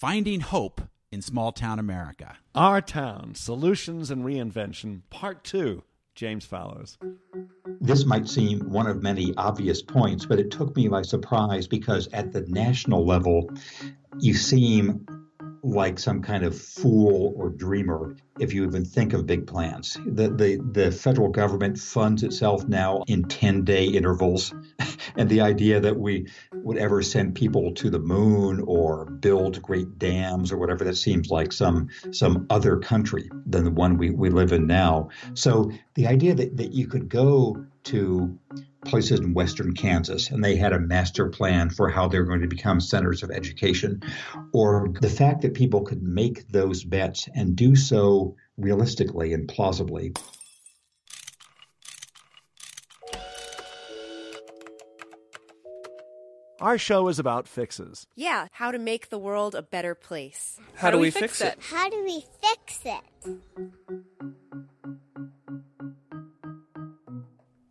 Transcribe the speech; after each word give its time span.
Finding 0.00 0.40
Hope 0.40 0.80
in 1.12 1.20
Small 1.20 1.52
Town 1.52 1.78
America. 1.78 2.38
Our 2.54 2.80
Town 2.80 3.34
Solutions 3.34 4.10
and 4.10 4.24
Reinvention, 4.24 5.02
Part 5.10 5.44
2. 5.44 5.82
James 6.14 6.46
Fallows. 6.46 6.96
This 7.82 8.06
might 8.06 8.26
seem 8.26 8.60
one 8.60 8.86
of 8.86 9.02
many 9.02 9.34
obvious 9.36 9.82
points, 9.82 10.24
but 10.24 10.40
it 10.40 10.50
took 10.50 10.74
me 10.74 10.88
by 10.88 11.02
surprise 11.02 11.68
because 11.68 12.08
at 12.14 12.32
the 12.32 12.40
national 12.48 13.04
level, 13.04 13.50
you 14.18 14.32
seem 14.32 15.04
like 15.62 15.98
some 15.98 16.22
kind 16.22 16.44
of 16.44 16.58
fool 16.58 17.34
or 17.36 17.50
dreamer 17.50 18.16
if 18.38 18.54
you 18.54 18.64
even 18.64 18.84
think 18.84 19.12
of 19.12 19.26
big 19.26 19.46
plans. 19.46 19.98
The, 20.06 20.28
the, 20.28 20.60
the 20.72 20.90
federal 20.90 21.28
government 21.28 21.78
funds 21.78 22.22
itself 22.22 22.66
now 22.66 23.04
in 23.06 23.24
10 23.24 23.64
day 23.64 23.84
intervals. 23.84 24.54
and 25.16 25.28
the 25.28 25.40
idea 25.40 25.80
that 25.80 25.98
we 25.98 26.26
would 26.54 26.78
ever 26.78 27.02
send 27.02 27.34
people 27.34 27.72
to 27.74 27.90
the 27.90 27.98
moon 27.98 28.62
or 28.66 29.04
build 29.04 29.60
great 29.60 29.98
dams 29.98 30.52
or 30.52 30.58
whatever, 30.58 30.84
that 30.84 30.96
seems 30.96 31.30
like 31.30 31.52
some, 31.52 31.88
some 32.12 32.46
other 32.48 32.78
country 32.78 33.30
than 33.46 33.64
the 33.64 33.70
one 33.70 33.98
we, 33.98 34.10
we 34.10 34.30
live 34.30 34.52
in 34.52 34.66
now. 34.66 35.10
So 35.34 35.70
the 35.94 36.06
idea 36.06 36.34
that, 36.34 36.56
that 36.56 36.72
you 36.72 36.86
could 36.86 37.08
go 37.08 37.66
to 37.84 38.38
places 38.84 39.20
in 39.20 39.34
western 39.34 39.74
Kansas 39.74 40.30
and 40.30 40.42
they 40.42 40.56
had 40.56 40.72
a 40.72 40.80
master 40.80 41.28
plan 41.28 41.70
for 41.70 41.88
how 41.88 42.08
they're 42.08 42.24
going 42.24 42.40
to 42.40 42.48
become 42.48 42.80
centers 42.80 43.22
of 43.22 43.30
education, 43.30 44.02
or 44.52 44.88
the 45.00 45.08
fact 45.08 45.42
that 45.42 45.54
people 45.54 45.82
could 45.82 46.02
make 46.02 46.48
those 46.48 46.84
bets 46.84 47.28
and 47.34 47.56
do 47.56 47.76
so 47.76 48.36
realistically 48.56 49.32
and 49.32 49.48
plausibly. 49.48 50.12
Our 56.60 56.76
show 56.76 57.08
is 57.08 57.18
about 57.18 57.48
fixes. 57.48 58.06
Yeah, 58.14 58.48
how 58.52 58.70
to 58.70 58.78
make 58.78 59.08
the 59.08 59.18
world 59.18 59.54
a 59.54 59.62
better 59.62 59.94
place. 59.94 60.58
How, 60.74 60.88
how 60.88 60.90
do, 60.90 60.96
do, 60.96 61.00
we, 61.00 61.06
we 61.06 61.10
fix, 61.10 61.38
fix 61.38 61.40
it? 61.40 61.58
it? 61.58 61.64
How 61.64 61.88
do 61.88 62.04
we 62.04 62.24
fix 62.42 62.80
it? 62.84 63.00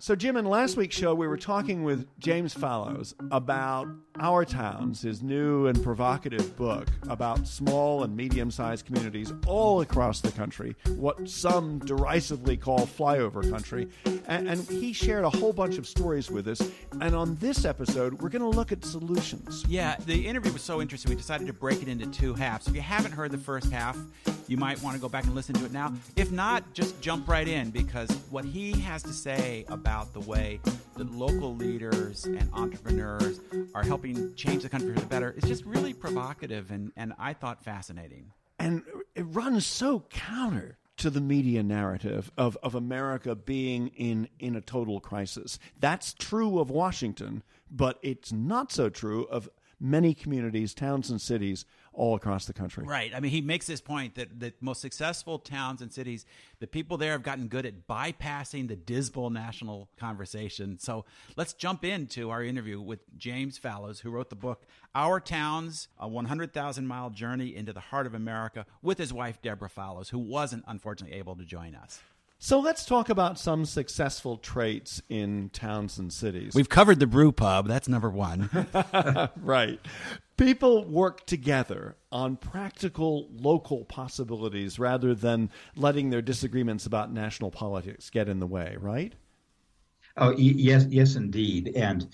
So, 0.02 0.16
Jim, 0.16 0.38
in 0.38 0.46
last 0.46 0.78
week's 0.78 0.96
show, 0.96 1.14
we 1.14 1.28
were 1.28 1.36
talking 1.36 1.84
with 1.84 2.08
James 2.20 2.54
Fallows 2.54 3.14
about 3.32 3.90
Our 4.18 4.46
Towns, 4.46 5.02
his 5.02 5.22
new 5.22 5.68
and 5.68 5.84
provocative 5.84 6.56
book 6.56 6.88
about 7.10 7.46
small 7.46 8.04
and 8.04 8.16
medium 8.16 8.50
sized 8.50 8.86
communities 8.86 9.34
all 9.46 9.82
across 9.82 10.22
the 10.22 10.32
country, 10.32 10.78
what 10.96 11.28
some 11.28 11.80
derisively 11.80 12.56
call 12.56 12.88
flyover 12.88 13.48
country. 13.52 13.90
And, 14.30 14.48
and, 14.48 14.62
he 14.70 14.94
shared 14.94 15.26
a 15.26 15.30
whole 15.30 15.52
bunch 15.52 15.78
of 15.78 15.86
stories 15.86 16.32
with 16.32 16.48
us. 16.48 16.62
And 17.02 17.14
on 17.14 17.36
this 17.36 17.66
episode, 17.66 18.22
we're 18.22 18.30
going 18.30 18.42
to 18.42 18.48
look 18.48 18.72
at 18.72 18.86
solutions. 18.86 19.66
Yeah, 19.68 19.98
the 20.06 20.26
interview 20.26 20.54
was 20.54 20.62
so 20.62 20.82
interesting. 20.82 21.10
We 21.10 21.18
decided 21.18 21.46
to 21.48 21.54
break 21.54 21.82
it 21.82 21.90
into 21.90 22.06
two 22.06 22.34
halves. 22.36 22.70
If 22.70 22.76
you 22.76 22.82
haven't 22.82 23.12
heard 23.12 23.32
the 23.32 23.38
first 23.38 23.70
half, 23.70 23.98
you 24.50 24.58
might 24.58 24.82
want 24.82 24.96
to 24.96 25.02
go 25.02 25.08
back 25.08 25.26
and 25.26 25.36
listen 25.36 25.54
to 25.56 25.66
it 25.66 25.72
now. 25.72 25.94
If 26.16 26.32
not, 26.32 26.74
just 26.74 27.00
jump 27.02 27.28
right 27.28 27.48
in 27.48 27.70
because 27.70 28.10
what 28.32 28.44
he 28.44 28.72
has 28.82 29.04
to 29.04 29.14
say 29.14 29.64
about 29.68 30.12
the 30.12 30.22
way 30.22 30.60
that 30.98 31.12
local 31.12 31.56
leaders 31.56 32.26
and 32.26 32.50
entrepreneurs 32.52 33.40
are 33.76 33.84
helping 33.84 34.34
change 34.34 34.64
the 34.64 34.70
country 34.70 34.94
for 34.94 35.00
the 35.00 35.06
better 35.06 35.36
is 35.38 35.44
just 35.44 35.64
really 35.66 35.94
provocative 35.94 36.72
and, 36.72 36.92
and 36.98 37.14
I 37.20 37.34
thought 37.34 37.64
fascinating. 37.64 38.32
And 38.58 38.82
it 39.16 39.24
runs 39.24 39.68
so 39.68 40.06
counter 40.10 40.78
to 40.98 41.10
the 41.10 41.22
media 41.22 41.64
narrative 41.64 42.32
of, 42.36 42.58
of 42.62 42.76
America 42.76 43.36
being 43.36 43.88
in, 43.90 44.28
in 44.40 44.56
a 44.56 44.62
total 44.62 45.00
crisis. 45.00 45.60
That's 45.80 46.14
true 46.14 46.60
of 46.60 46.70
Washington, 46.70 47.44
but 47.72 48.00
it's 48.02 48.34
not 48.34 48.72
so 48.72 48.90
true 48.90 49.24
of 49.26 49.48
many 49.80 50.14
communities, 50.14 50.74
towns, 50.74 51.10
and 51.10 51.22
cities 51.22 51.66
all 52.00 52.16
across 52.16 52.46
the 52.46 52.54
country. 52.54 52.86
Right. 52.86 53.12
I 53.14 53.20
mean, 53.20 53.32
he 53.32 53.42
makes 53.42 53.68
this 53.68 53.82
point 53.82 54.16
that 54.16 54.40
the 54.40 54.54
most 54.62 54.80
successful 54.80 55.38
towns 55.38 55.82
and 55.82 55.92
cities, 55.92 56.26
the 56.60 56.66
people 56.66 56.98
there 56.98 57.12
have 57.12 57.24
gotten 57.24 57.50
good 57.50 57.66
at 57.66 57.88
bypassing 57.88 58.70
the 58.70 58.78
dismal 58.78 59.30
national 59.30 59.90
conversation. 59.98 60.80
So 60.80 61.04
let's 61.36 61.54
jump 61.54 61.84
into 61.84 62.30
our 62.30 62.42
interview 62.42 62.80
with 62.80 63.02
James 63.18 63.58
Fallows, 63.58 64.00
who 64.00 64.12
wrote 64.12 64.30
the 64.30 64.38
book 64.38 64.66
Our 64.96 65.20
Towns, 65.20 65.90
a 66.00 66.08
100,000 66.08 66.88
mile 66.88 67.10
journey 67.10 67.54
into 67.54 67.74
the 67.74 67.82
heart 67.82 68.08
of 68.08 68.14
America, 68.14 68.66
with 68.82 68.98
his 68.98 69.12
wife, 69.12 69.42
Deborah 69.42 69.70
Fallows, 69.70 70.08
who 70.10 70.20
wasn't 70.20 70.64
unfortunately 70.68 71.18
able 71.18 71.36
to 71.36 71.44
join 71.44 71.76
us. 71.76 72.00
So 72.42 72.62
let's 72.62 72.86
talk 72.86 73.10
about 73.10 73.38
some 73.38 73.66
successful 73.66 74.38
traits 74.38 75.02
in 75.10 75.50
towns 75.50 76.00
and 76.00 76.12
cities. 76.12 76.56
We've 76.56 76.70
covered 76.70 77.02
the 77.02 77.06
brew 77.06 77.34
pub. 77.34 77.68
That's 77.68 77.90
number 77.90 78.10
one. 78.10 78.50
right. 79.42 79.78
People 80.40 80.86
work 80.86 81.26
together 81.26 81.98
on 82.14 82.38
practical 82.38 83.28
local 83.30 83.84
possibilities 83.84 84.80
rather 84.80 85.14
than 85.14 85.50
letting 85.76 86.12
their 86.12 86.22
disagreements 86.22 86.86
about 86.86 87.12
national 87.12 87.52
politics 87.52 88.10
get 88.10 88.30
in 88.30 88.40
the 88.40 88.48
way, 88.48 88.78
right? 88.80 89.14
Oh, 90.16 90.34
yes, 90.38 90.86
yes, 90.90 91.16
indeed. 91.16 91.74
And 91.76 92.08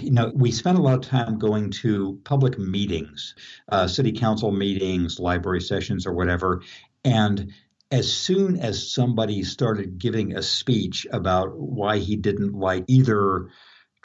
you 0.00 0.10
know, 0.10 0.32
we 0.34 0.52
spent 0.52 0.76
a 0.76 0.82
lot 0.82 0.94
of 0.94 1.00
time 1.00 1.38
going 1.38 1.70
to 1.70 2.20
public 2.24 2.58
meetings, 2.58 3.34
uh, 3.70 3.86
city 3.86 4.12
council 4.12 4.52
meetings, 4.52 5.18
library 5.18 5.62
sessions, 5.62 6.06
or 6.06 6.12
whatever, 6.12 6.60
and 7.06 7.54
as 7.90 8.12
soon 8.12 8.58
as 8.58 8.92
somebody 8.92 9.42
started 9.44 9.98
giving 9.98 10.36
a 10.36 10.42
speech 10.42 11.06
about 11.10 11.56
why 11.56 11.98
he 11.98 12.16
didn't 12.16 12.52
like 12.52 12.84
either 12.88 13.48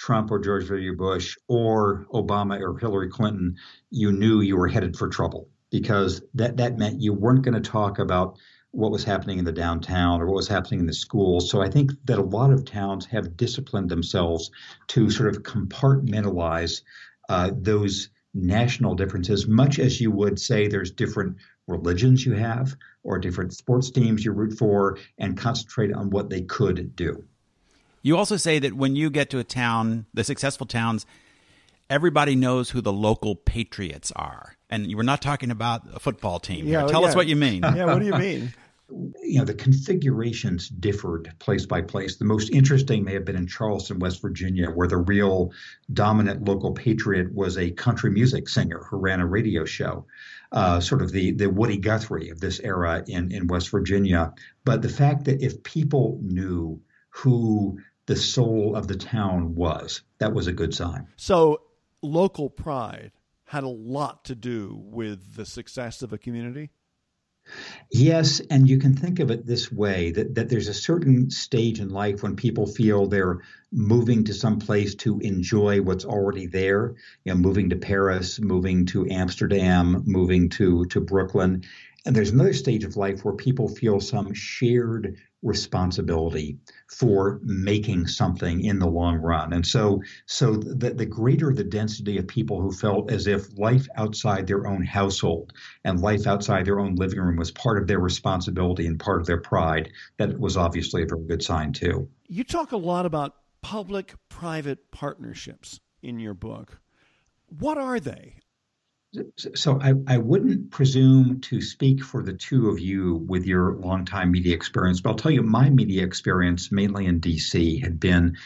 Trump 0.01 0.31
or 0.31 0.39
George 0.39 0.67
W. 0.67 0.95
Bush 0.97 1.38
or 1.47 2.07
Obama 2.12 2.59
or 2.59 2.75
Hillary 2.79 3.09
Clinton, 3.09 3.56
you 3.91 4.12
knew 4.12 4.41
you 4.41 4.57
were 4.57 4.67
headed 4.67 4.97
for 4.97 5.07
trouble 5.07 5.47
because 5.69 6.23
that, 6.34 6.57
that 6.57 6.79
meant 6.79 7.01
you 7.01 7.13
weren't 7.13 7.44
going 7.44 7.62
to 7.62 7.69
talk 7.69 8.00
about 8.00 8.39
what 8.72 8.91
was 8.91 9.03
happening 9.03 9.38
in 9.38 9.45
the 9.45 9.51
downtown 9.51 10.19
or 10.19 10.25
what 10.25 10.38
was 10.38 10.47
happening 10.47 10.79
in 10.79 10.88
the 10.88 10.94
schools. 10.94 11.51
So 11.51 11.62
I 11.62 11.69
think 11.69 11.91
that 12.06 12.17
a 12.17 12.23
lot 12.23 12.51
of 12.51 12.66
towns 12.66 13.06
have 13.07 13.38
disciplined 13.38 13.89
themselves 13.89 14.50
to 14.88 15.12
sort 15.12 15.29
of 15.29 15.44
compartmentalize 15.44 16.81
uh, 17.29 17.51
those 17.53 18.09
national 18.33 18.95
differences, 18.95 19.47
much 19.47 19.77
as 19.77 20.01
you 20.01 20.09
would 20.09 20.39
say 20.39 20.68
there's 20.68 20.92
different 20.92 21.38
religions 21.68 22.25
you 22.25 22.33
have 22.33 22.75
or 23.04 23.19
different 23.19 23.54
sports 23.54 23.92
teams 23.92 24.25
you 24.25 24.31
root 24.31 24.57
for 24.57 24.97
and 25.19 25.38
concentrate 25.38 25.94
on 25.94 26.09
what 26.09 26.30
they 26.31 26.42
could 26.42 26.95
do. 26.95 27.24
You 28.01 28.18
also 28.18 28.38
say 28.38 28.59
that 28.59 28.74
when 28.74 28.95
you 28.95 29.09
get 29.09 29.30
to 29.31 29.39
a 29.39 29.44
town, 29.44 30.06
the 30.13 30.24
successful 30.24 30.65
towns, 30.65 31.06
everybody 31.89 32.36
knows 32.36 32.71
who 32.71 32.81
the 32.81 32.94
local 32.94 33.36
patriots 33.36 34.12
are. 34.15 34.56
And 34.69 34.89
you 34.89 34.98
were 34.98 35.03
not 35.03 35.21
talking 35.21 35.51
about 35.51 35.81
a 35.94 36.00
football 36.00 36.39
team. 36.39 36.68
Yeah, 36.68 36.86
Tell 36.88 37.01
yeah. 37.01 37.09
us 37.09 37.15
what 37.15 37.27
you 37.27 37.36
mean. 37.36 37.62
Yeah, 37.63 37.86
what 37.86 38.00
do 38.00 38.06
you 38.06 38.13
mean? 38.15 38.53
you 39.24 39.39
know 39.39 39.45
the 39.45 39.53
configurations 39.53 40.68
differed 40.68 41.31
place 41.39 41.65
by 41.65 41.81
place. 41.81 42.18
The 42.18 42.25
most 42.25 42.50
interesting 42.51 43.03
may 43.03 43.13
have 43.13 43.25
been 43.25 43.36
in 43.36 43.48
Charleston, 43.48 44.00
West 44.00 44.21
Virginia, 44.21 44.69
where 44.69 44.88
the 44.88 44.97
real 44.97 45.51
dominant 45.94 46.44
local 46.44 46.71
patriot 46.71 47.33
was 47.33 47.57
a 47.57 47.71
country 47.71 48.12
music 48.12 48.50
singer 48.50 48.86
who 48.89 48.97
ran 48.97 49.21
a 49.21 49.25
radio 49.25 49.65
show 49.65 50.06
uh, 50.51 50.80
sort 50.80 51.01
of 51.01 51.12
the 51.12 51.31
the 51.31 51.50
Woody 51.50 51.77
Guthrie 51.77 52.30
of 52.30 52.39
this 52.39 52.59
era 52.59 53.04
in 53.07 53.31
in 53.31 53.47
West 53.47 53.69
Virginia. 53.69 54.33
But 54.65 54.81
the 54.81 54.89
fact 54.89 55.25
that 55.25 55.42
if 55.42 55.63
people 55.63 56.19
knew 56.21 56.81
who 57.09 57.80
the 58.12 58.18
soul 58.18 58.75
of 58.75 58.90
the 58.90 58.96
town 58.98 59.56
was, 59.56 60.02
that 60.18 60.34
was 60.34 60.46
a 60.46 60.52
good 60.52 60.74
sign. 60.74 61.08
So 61.16 61.62
local 62.02 62.50
pride 62.50 63.13
had 63.46 63.63
a 63.63 63.69
lot 63.69 64.25
to 64.25 64.36
do 64.36 64.81
with 64.84 65.38
the 65.38 65.46
success 65.46 66.02
of 66.02 66.12
a 66.12 66.18
community? 66.18 66.72
Yes, 67.90 68.42
and 68.50 68.68
you 68.68 68.80
can 68.80 68.98
think 68.98 69.22
of 69.22 69.31
it 69.31 69.48
this 69.48 69.72
way 69.72 70.12
that, 70.12 70.36
that 70.36 70.50
there's 70.50 70.68
a 70.68 70.74
certain 70.74 71.30
stage 71.30 71.80
in 71.80 71.88
life 71.88 72.22
when 72.22 72.36
people 72.36 72.68
feel 72.68 73.08
they're 73.08 73.40
moving 73.72 74.25
to 74.25 74.34
some 74.34 74.60
place 74.60 74.94
to 74.96 75.18
enjoy 75.19 75.81
what's 75.81 76.04
already 76.04 76.48
there, 76.48 76.96
you 77.24 77.34
know, 77.34 77.40
moving 77.40 77.69
to 77.69 77.78
Paris, 77.78 78.42
moving 78.42 78.86
to 78.88 79.10
Amsterdam, 79.10 80.04
moving 80.06 80.50
to 80.50 80.84
to 80.88 81.00
Brooklyn. 81.00 81.64
And 82.06 82.14
there's 82.14 82.31
another 82.31 82.54
stage 82.54 82.84
of 82.84 82.98
life 82.98 83.24
where 83.24 83.36
people 83.36 83.69
feel 83.69 84.02
some 84.02 84.34
shared 84.34 85.16
responsibility 85.42 86.58
for 86.88 87.40
making 87.44 88.08
something 88.08 88.64
in 88.64 88.80
the 88.80 88.88
long 88.88 89.18
run. 89.18 89.54
And 89.54 89.66
so, 89.66 90.02
so 90.26 90.54
the, 90.54 90.94
the 90.94 91.06
greater 91.06 91.54
the 91.54 91.64
density 91.64 92.18
of 92.18 92.28
people 92.28 92.62
who 92.62 92.72
felt 92.72 93.12
as 93.12 93.28
if 93.28 93.58
life 93.58 93.88
outside 93.96 94.48
their 94.48 94.68
own 94.68 94.84
household 94.84 95.54
and 95.84 96.00
life 96.00 96.28
outside 96.28 96.66
their 96.66 96.80
own 96.80 96.96
living 96.96 97.20
room 97.20 97.38
was 97.38 97.52
part 97.52 97.82
of 97.82 97.88
their 97.88 98.00
responsibility 98.00 98.86
and 98.86 99.00
part 99.00 99.22
of 99.22 99.28
their 99.28 99.42
pride, 99.42 99.92
that 100.18 100.40
was 100.40 100.58
obviously 100.58 101.04
a 101.04 101.06
very 101.06 101.26
good 101.26 101.44
sign 101.44 101.74
too. 101.74 102.08
You 102.28 102.44
talk 102.44 102.72
a 102.72 102.78
lot 102.78 103.06
about 103.06 103.36
public 103.62 104.14
private 104.30 104.92
partnerships 104.92 105.80
in 106.02 106.20
your 106.20 106.34
book. 106.34 106.80
What 107.48 107.78
are 107.78 108.00
they? 108.00 108.41
So 109.38 109.80
I, 109.81 109.94
I 110.08 110.18
wouldn't 110.18 110.72
presume 110.72 111.42
to 111.42 111.62
speak 111.62 112.04
for 112.04 112.24
the 112.24 112.34
two 112.34 112.69
of 112.69 112.80
you 112.80 113.16
with 113.28 113.46
your 113.46 113.75
longtime 113.75 114.31
media 114.31 114.56
experience, 114.56 115.02
but 115.02 115.10
I'll 115.10 115.16
tell 115.18 115.31
you 115.31 115.44
my 115.44 115.69
media 115.69 116.06
experience, 116.06 116.72
mainly 116.72 117.06
in 117.06 117.19
DC, 117.19 117.84
had 117.84 118.00
been 118.00 118.38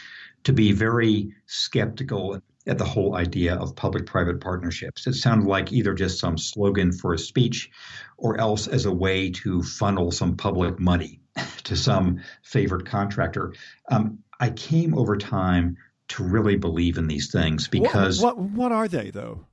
to 0.44 0.52
be 0.52 0.72
very 0.72 1.34
skeptical 1.46 2.40
at 2.66 2.78
the 2.78 2.84
whole 2.84 3.14
idea 3.14 3.54
of 3.54 3.76
public-private 3.76 4.40
partnerships. 4.40 5.06
It 5.06 5.14
sounded 5.14 5.46
like 5.46 5.72
either 5.72 5.94
just 5.94 6.18
some 6.18 6.36
slogan 6.36 6.92
for 6.92 7.14
a 7.14 7.18
speech 7.18 7.70
or 8.16 8.40
else 8.40 8.66
as 8.66 8.86
a 8.86 8.92
way 8.92 9.30
to 9.30 9.62
funnel 9.62 10.10
some 10.10 10.36
public 10.36 10.80
money 10.80 11.20
to 11.64 11.76
some 11.76 12.22
favored 12.42 12.86
contractor. 12.86 13.54
Um, 13.88 14.18
I 14.40 14.50
came 14.50 14.98
over 14.98 15.16
time 15.16 15.76
to 16.08 16.24
really 16.24 16.56
believe 16.56 16.98
in 16.98 17.06
these 17.06 17.30
things 17.30 17.68
because 17.68 18.20
what, 18.20 18.36
what, 18.36 18.50
what 18.50 18.72
are 18.72 18.88
they 18.88 19.10
though? 19.10 19.46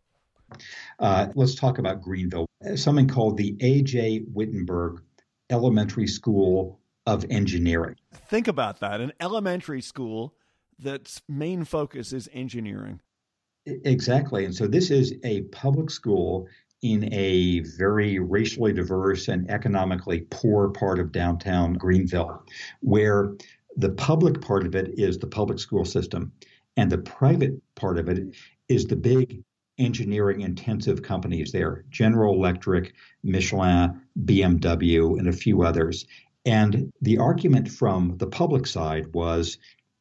Uh, 1.00 1.28
let's 1.36 1.56
talk 1.56 1.78
about 1.78 2.02
Greenville. 2.02 2.48
Something 2.76 3.08
called 3.08 3.38
the 3.38 3.56
A.J. 3.60 4.26
Whittenberg 4.34 5.02
Elementary 5.50 6.08
School 6.08 6.80
of 7.06 7.26
Engineering. 7.30 7.96
Think 8.14 8.48
about 8.48 8.80
that 8.80 9.02
an 9.02 9.12
elementary 9.20 9.82
school 9.82 10.36
that's 10.80 11.22
main 11.28 11.64
focus 11.66 12.14
is 12.14 12.30
engineering. 12.34 13.02
Exactly. 13.66 14.46
And 14.46 14.54
so 14.54 14.68
this 14.68 14.92
is 14.92 15.14
a 15.24 15.42
public 15.44 15.90
school 15.90 16.48
in 16.82 17.14
a 17.14 17.62
very 17.78 18.20
racially 18.20 18.74
diverse 18.74 19.30
and 19.30 19.50
economically 19.50 20.28
poor 20.30 20.70
part 20.70 21.00
of 21.00 21.14
downtown 21.14 21.74
Greenville, 21.74 22.44
where 22.82 23.36
the 23.78 23.90
public 23.90 24.42
part 24.42 24.66
of 24.66 24.76
it 24.76 25.00
is 25.00 25.18
the 25.18 25.28
public 25.28 25.60
school 25.60 25.86
system, 25.86 26.34
and 26.76 26.92
the 26.92 26.98
private 26.98 27.54
part 27.76 27.98
of 27.98 28.10
it 28.10 28.36
is 28.68 28.86
the 28.86 28.98
big 28.98 29.44
engineering 29.78 30.42
intensive 30.42 31.02
companies 31.02 31.52
there 31.52 31.86
General 31.90 32.36
Electric, 32.36 32.94
Michelin, 33.24 34.02
BMW, 34.20 35.18
and 35.18 35.28
a 35.28 35.34
few 35.34 35.64
others. 35.64 36.06
And 36.46 36.92
the 37.02 37.20
argument 37.20 37.70
from 37.70 38.18
the 38.18 38.28
public 38.28 38.68
side 38.68 39.14
was 39.14 39.58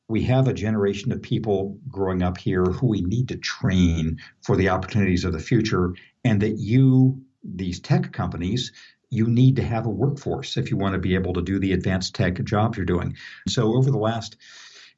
we 0.08 0.22
have 0.24 0.48
a 0.48 0.54
generation 0.54 1.12
of 1.12 1.22
people 1.22 1.78
growing 1.88 2.22
up 2.22 2.36
here 2.36 2.64
who 2.64 2.88
we 2.88 3.00
need 3.00 3.28
to 3.28 3.36
train 3.36 4.18
for 4.42 4.56
the 4.56 4.68
opportunities 4.68 5.24
of 5.24 5.32
the 5.32 5.38
future, 5.38 5.94
and 6.24 6.42
that 6.42 6.58
you, 6.58 7.22
these 7.42 7.80
tech 7.80 8.12
companies, 8.12 8.72
you 9.08 9.26
need 9.26 9.56
to 9.56 9.62
have 9.62 9.86
a 9.86 9.90
workforce 9.90 10.56
if 10.56 10.70
you 10.70 10.76
want 10.76 10.94
to 10.94 10.98
be 10.98 11.14
able 11.14 11.34
to 11.34 11.42
do 11.42 11.58
the 11.58 11.72
advanced 11.72 12.14
tech 12.14 12.42
jobs 12.44 12.76
you're 12.76 12.86
doing. 12.86 13.16
So 13.48 13.74
over 13.76 13.90
the 13.90 13.98
last 13.98 14.36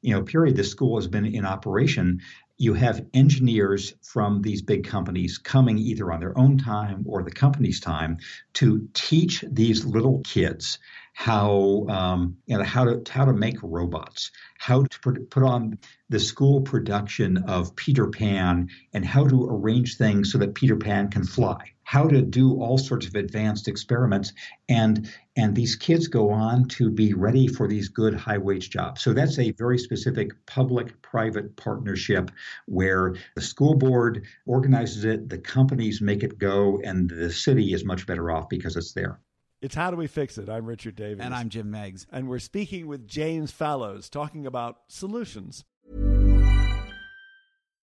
you 0.01 0.13
know 0.13 0.21
period 0.21 0.55
this 0.55 0.69
school 0.69 0.97
has 0.97 1.07
been 1.07 1.25
in 1.25 1.45
operation 1.45 2.21
you 2.57 2.73
have 2.73 3.05
engineers 3.13 3.93
from 4.01 4.41
these 4.41 4.61
big 4.61 4.85
companies 4.85 5.37
coming 5.37 5.77
either 5.77 6.11
on 6.11 6.19
their 6.19 6.37
own 6.37 6.57
time 6.57 7.03
or 7.07 7.23
the 7.23 7.31
company's 7.31 7.79
time 7.79 8.17
to 8.53 8.87
teach 8.93 9.43
these 9.51 9.85
little 9.85 10.21
kids 10.23 10.79
how 11.13 11.85
um, 11.87 12.37
you 12.45 12.57
know 12.57 12.63
how 12.63 12.83
to 12.83 13.01
how 13.09 13.23
to 13.23 13.33
make 13.33 13.55
robots, 13.63 14.31
how 14.57 14.83
to 14.83 14.99
put 15.29 15.43
on 15.43 15.79
the 16.09 16.19
school 16.19 16.61
production 16.61 17.37
of 17.37 17.75
Peter 17.75 18.07
Pan, 18.07 18.67
and 18.93 19.05
how 19.05 19.25
to 19.25 19.47
arrange 19.49 19.97
things 19.97 20.31
so 20.31 20.37
that 20.37 20.55
Peter 20.55 20.75
Pan 20.75 21.09
can 21.09 21.23
fly. 21.23 21.74
How 21.85 22.07
to 22.07 22.21
do 22.21 22.59
all 22.59 22.77
sorts 22.77 23.05
of 23.05 23.15
advanced 23.15 23.67
experiments, 23.67 24.33
and 24.67 25.07
and 25.37 25.55
these 25.55 25.75
kids 25.75 26.07
go 26.07 26.31
on 26.31 26.67
to 26.69 26.89
be 26.89 27.13
ready 27.13 27.47
for 27.47 27.67
these 27.67 27.89
good 27.89 28.15
high 28.15 28.39
wage 28.39 28.71
jobs. 28.71 29.01
So 29.01 29.13
that's 29.13 29.37
a 29.37 29.51
very 29.51 29.77
specific 29.77 30.31
public 30.47 30.99
private 31.03 31.55
partnership 31.55 32.31
where 32.65 33.15
the 33.35 33.41
school 33.41 33.75
board 33.75 34.23
organizes 34.47 35.05
it, 35.05 35.29
the 35.29 35.37
companies 35.37 36.01
make 36.01 36.23
it 36.23 36.39
go, 36.39 36.81
and 36.83 37.09
the 37.09 37.31
city 37.31 37.73
is 37.73 37.85
much 37.85 38.07
better 38.07 38.31
off 38.31 38.49
because 38.49 38.75
it's 38.75 38.93
there. 38.93 39.19
It's 39.61 39.75
How 39.75 39.91
Do 39.91 39.97
We 39.97 40.07
Fix 40.07 40.37
It? 40.37 40.49
I'm 40.49 40.65
Richard 40.65 40.95
Davies. 40.95 41.23
And 41.23 41.33
I'm 41.33 41.49
Jim 41.49 41.71
Meigs. 41.71 42.05
And 42.11 42.27
we're 42.27 42.39
speaking 42.39 42.87
with 42.87 43.07
James 43.07 43.51
Fallows, 43.51 44.09
talking 44.09 44.45
about 44.45 44.79
solutions. 44.87 45.63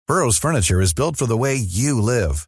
Burrow's 0.08 0.38
furniture 0.38 0.82
is 0.82 0.94
built 0.94 1.18
for 1.18 1.28
the 1.28 1.38
way 1.38 1.56
you 1.56 2.02
live. 2.02 2.48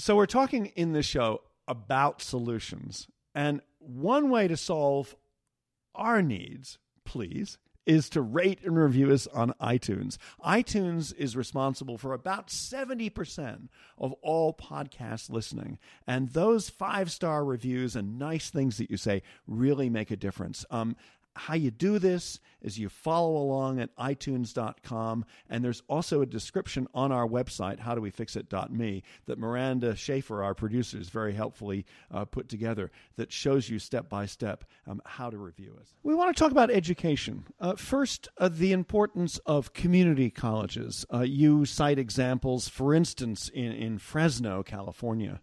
So 0.00 0.16
we're 0.16 0.24
talking 0.24 0.66
in 0.76 0.92
this 0.92 1.04
show 1.04 1.42
about 1.68 2.22
solutions. 2.22 3.06
And 3.34 3.60
one 3.80 4.30
way 4.30 4.48
to 4.48 4.56
solve 4.56 5.14
our 5.94 6.22
needs, 6.22 6.78
please, 7.04 7.58
is 7.84 8.08
to 8.10 8.22
rate 8.22 8.60
and 8.64 8.78
review 8.78 9.12
us 9.12 9.26
on 9.26 9.52
iTunes. 9.60 10.16
iTunes 10.42 11.14
is 11.16 11.36
responsible 11.36 11.98
for 11.98 12.14
about 12.14 12.48
70% 12.48 13.68
of 13.98 14.14
all 14.22 14.54
podcast 14.54 15.28
listening. 15.28 15.78
And 16.06 16.30
those 16.30 16.70
five 16.70 17.10
star 17.10 17.44
reviews 17.44 17.94
and 17.94 18.18
nice 18.18 18.48
things 18.48 18.78
that 18.78 18.90
you 18.90 18.96
say 18.96 19.22
really 19.46 19.90
make 19.90 20.10
a 20.10 20.16
difference. 20.16 20.64
Um, 20.70 20.96
how 21.34 21.54
you 21.54 21.70
do 21.70 21.98
this 21.98 22.40
is 22.60 22.78
you 22.78 22.88
follow 22.88 23.36
along 23.36 23.80
at 23.80 23.94
itunes.com 23.96 25.24
and 25.48 25.64
there's 25.64 25.82
also 25.88 26.20
a 26.20 26.26
description 26.26 26.86
on 26.94 27.12
our 27.12 27.26
website 27.26 27.80
howdowefixit.me 27.80 29.02
that 29.26 29.38
miranda 29.38 29.94
schaefer 29.94 30.42
our 30.42 30.54
producer 30.54 30.98
is 30.98 31.08
very 31.08 31.32
helpfully 31.32 31.86
uh, 32.10 32.24
put 32.24 32.48
together 32.48 32.90
that 33.16 33.32
shows 33.32 33.68
you 33.68 33.78
step 33.78 34.08
by 34.08 34.26
step 34.26 34.64
um, 34.86 35.00
how 35.04 35.30
to 35.30 35.38
review 35.38 35.76
us. 35.80 35.94
We 36.02 36.14
want 36.14 36.34
to 36.34 36.40
talk 36.40 36.52
about 36.52 36.70
education. 36.70 37.44
Uh, 37.60 37.76
first 37.76 38.28
uh, 38.38 38.48
the 38.48 38.72
importance 38.72 39.38
of 39.46 39.72
community 39.72 40.30
colleges. 40.30 41.06
Uh, 41.12 41.20
you 41.20 41.64
cite 41.64 41.98
examples 41.98 42.68
for 42.68 42.94
instance 42.94 43.48
in, 43.48 43.72
in 43.72 43.98
fresno 43.98 44.62
california 44.62 45.40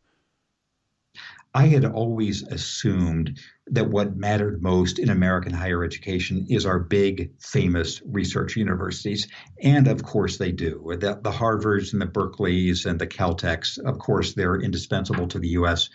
I 1.53 1.67
had 1.67 1.85
always 1.85 2.43
assumed 2.43 3.39
that 3.67 3.89
what 3.89 4.15
mattered 4.15 4.61
most 4.61 4.99
in 4.99 5.09
American 5.09 5.53
higher 5.53 5.83
education 5.83 6.45
is 6.49 6.65
our 6.65 6.79
big, 6.79 7.31
famous 7.39 8.01
research 8.05 8.55
universities. 8.55 9.27
And 9.61 9.87
of 9.87 10.03
course, 10.03 10.37
they 10.37 10.51
do. 10.51 10.95
The, 10.99 11.19
the 11.21 11.31
Harvards 11.31 11.93
and 11.93 12.01
the 12.01 12.05
Berkeleys 12.05 12.85
and 12.85 12.99
the 12.99 13.07
Caltechs, 13.07 13.77
of 13.77 13.97
course, 13.99 14.33
they're 14.33 14.61
indispensable 14.61 15.27
to 15.29 15.39
the 15.39 15.49
U.S. 15.49 15.89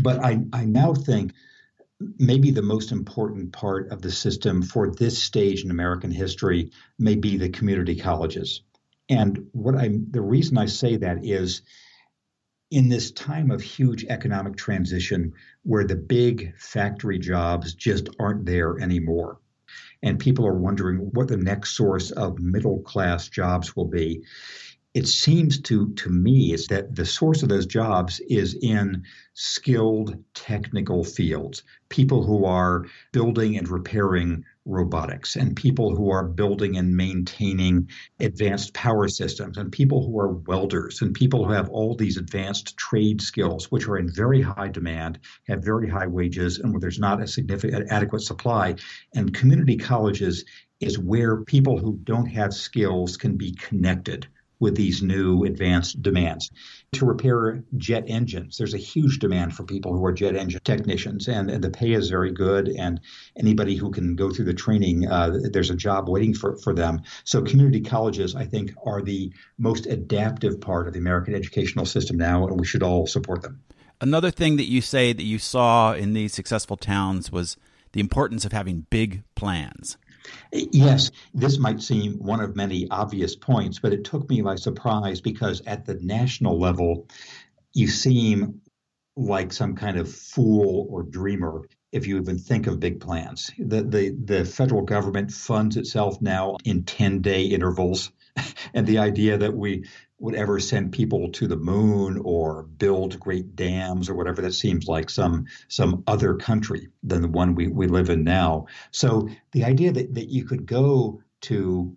But 0.00 0.24
I, 0.24 0.40
I 0.52 0.64
now 0.64 0.94
think 0.94 1.32
maybe 2.18 2.50
the 2.50 2.62
most 2.62 2.92
important 2.92 3.52
part 3.52 3.90
of 3.90 4.02
the 4.02 4.10
system 4.10 4.62
for 4.62 4.90
this 4.90 5.22
stage 5.22 5.64
in 5.64 5.70
American 5.70 6.10
history 6.10 6.70
may 6.98 7.14
be 7.14 7.36
the 7.36 7.50
community 7.50 7.96
colleges. 7.96 8.62
And 9.08 9.48
what 9.52 9.74
I 9.74 9.90
the 10.10 10.20
reason 10.20 10.56
I 10.56 10.66
say 10.66 10.96
that 10.96 11.24
is 11.24 11.62
in 12.70 12.88
this 12.88 13.10
time 13.10 13.50
of 13.50 13.60
huge 13.60 14.04
economic 14.04 14.56
transition 14.56 15.32
where 15.62 15.84
the 15.84 15.96
big 15.96 16.54
factory 16.56 17.18
jobs 17.18 17.74
just 17.74 18.08
aren't 18.18 18.46
there 18.46 18.78
anymore. 18.78 19.38
And 20.02 20.18
people 20.18 20.46
are 20.46 20.58
wondering 20.58 21.10
what 21.12 21.28
the 21.28 21.36
next 21.36 21.76
source 21.76 22.10
of 22.12 22.38
middle 22.38 22.80
class 22.80 23.28
jobs 23.28 23.76
will 23.76 23.86
be. 23.86 24.22
It 24.94 25.06
seems 25.06 25.60
to 25.62 25.92
to 25.94 26.10
me 26.10 26.52
is 26.52 26.66
that 26.66 26.96
the 26.96 27.06
source 27.06 27.42
of 27.42 27.48
those 27.48 27.66
jobs 27.66 28.20
is 28.28 28.54
in 28.60 29.04
skilled 29.34 30.16
technical 30.34 31.04
fields 31.04 31.62
people 31.90 32.24
who 32.24 32.44
are 32.44 32.86
building 33.12 33.56
and 33.56 33.68
repairing 33.68 34.44
robotics 34.66 35.36
and 35.36 35.56
people 35.56 35.94
who 35.96 36.10
are 36.10 36.26
building 36.26 36.76
and 36.76 36.94
maintaining 36.94 37.88
advanced 38.20 38.74
power 38.74 39.08
systems 39.08 39.56
and 39.56 39.72
people 39.72 40.06
who 40.06 40.18
are 40.18 40.32
welders 40.32 41.00
and 41.00 41.14
people 41.14 41.46
who 41.46 41.52
have 41.52 41.70
all 41.70 41.94
these 41.94 42.18
advanced 42.18 42.76
trade 42.76 43.22
skills 43.22 43.70
which 43.70 43.88
are 43.88 43.96
in 43.96 44.12
very 44.12 44.42
high 44.42 44.68
demand 44.68 45.18
have 45.48 45.64
very 45.64 45.88
high 45.88 46.06
wages 46.06 46.58
and 46.58 46.72
where 46.72 46.80
there's 46.80 46.98
not 46.98 47.22
a 47.22 47.26
significant 47.26 47.90
adequate 47.90 48.20
supply. 48.22 48.74
And 49.14 49.32
community 49.34 49.76
colleges 49.76 50.44
is 50.80 50.98
where 50.98 51.42
people 51.44 51.78
who 51.78 51.98
don't 52.04 52.26
have 52.26 52.52
skills 52.52 53.16
can 53.16 53.36
be 53.36 53.52
connected 53.52 54.28
with 54.60 54.76
these 54.76 55.02
new 55.02 55.44
advanced 55.44 56.00
demands. 56.02 56.50
To 56.92 57.06
repair 57.06 57.64
jet 57.76 58.04
engines, 58.08 58.58
there's 58.58 58.74
a 58.74 58.78
huge 58.78 59.18
demand 59.18 59.54
for 59.54 59.64
people 59.64 59.96
who 59.96 60.04
are 60.04 60.12
jet 60.12 60.36
engine 60.36 60.60
technicians, 60.64 61.28
and, 61.28 61.50
and 61.50 61.64
the 61.64 61.70
pay 61.70 61.92
is 61.92 62.10
very 62.10 62.30
good. 62.30 62.68
And 62.68 63.00
anybody 63.36 63.74
who 63.74 63.90
can 63.90 64.16
go 64.16 64.30
through 64.30 64.44
the 64.44 64.54
training, 64.54 65.08
uh, 65.08 65.38
there's 65.50 65.70
a 65.70 65.76
job 65.76 66.08
waiting 66.08 66.34
for, 66.34 66.56
for 66.58 66.74
them. 66.74 67.02
So, 67.24 67.42
community 67.42 67.80
colleges, 67.80 68.36
I 68.36 68.44
think, 68.44 68.72
are 68.84 69.02
the 69.02 69.32
most 69.58 69.86
adaptive 69.86 70.60
part 70.60 70.86
of 70.86 70.92
the 70.92 71.00
American 71.00 71.34
educational 71.34 71.86
system 71.86 72.16
now, 72.16 72.46
and 72.46 72.60
we 72.60 72.66
should 72.66 72.82
all 72.82 73.06
support 73.06 73.42
them. 73.42 73.60
Another 74.00 74.30
thing 74.30 74.56
that 74.56 74.68
you 74.68 74.80
say 74.80 75.12
that 75.12 75.22
you 75.22 75.38
saw 75.38 75.92
in 75.92 76.12
these 76.12 76.32
successful 76.32 76.76
towns 76.76 77.30
was 77.30 77.56
the 77.92 78.00
importance 78.00 78.44
of 78.44 78.52
having 78.52 78.86
big 78.90 79.22
plans. 79.34 79.96
Yes, 80.52 81.10
this 81.34 81.58
might 81.58 81.82
seem 81.82 82.14
one 82.14 82.40
of 82.40 82.56
many 82.56 82.88
obvious 82.90 83.36
points, 83.36 83.78
but 83.78 83.92
it 83.92 84.04
took 84.04 84.28
me 84.28 84.42
by 84.42 84.56
surprise 84.56 85.20
because 85.20 85.62
at 85.66 85.84
the 85.84 85.94
national 85.94 86.58
level, 86.58 87.06
you 87.72 87.88
seem 87.88 88.60
like 89.16 89.52
some 89.52 89.74
kind 89.74 89.98
of 89.98 90.12
fool 90.12 90.86
or 90.90 91.02
dreamer 91.02 91.62
if 91.92 92.06
you 92.06 92.18
even 92.18 92.38
think 92.38 92.66
of 92.66 92.80
big 92.80 93.00
plans. 93.00 93.50
The, 93.58 93.82
the, 93.82 94.16
the 94.24 94.44
federal 94.44 94.82
government 94.82 95.32
funds 95.32 95.76
itself 95.76 96.20
now 96.20 96.56
in 96.64 96.84
10 96.84 97.20
day 97.20 97.44
intervals. 97.44 98.12
and 98.74 98.86
the 98.86 98.98
idea 98.98 99.38
that 99.38 99.54
we 99.54 99.84
would 100.18 100.34
ever 100.34 100.60
send 100.60 100.92
people 100.92 101.30
to 101.32 101.46
the 101.46 101.56
moon 101.56 102.20
or 102.24 102.64
build 102.64 103.18
great 103.18 103.56
dams 103.56 104.08
or 104.08 104.14
whatever 104.14 104.42
that 104.42 104.52
seems 104.52 104.86
like 104.86 105.08
some 105.08 105.46
some 105.68 106.04
other 106.06 106.34
country 106.34 106.88
than 107.02 107.22
the 107.22 107.28
one 107.28 107.54
we, 107.54 107.68
we 107.68 107.86
live 107.86 108.10
in 108.10 108.22
now. 108.22 108.66
So 108.90 109.28
the 109.52 109.64
idea 109.64 109.92
that, 109.92 110.14
that 110.14 110.28
you 110.28 110.44
could 110.44 110.66
go 110.66 111.22
to 111.42 111.96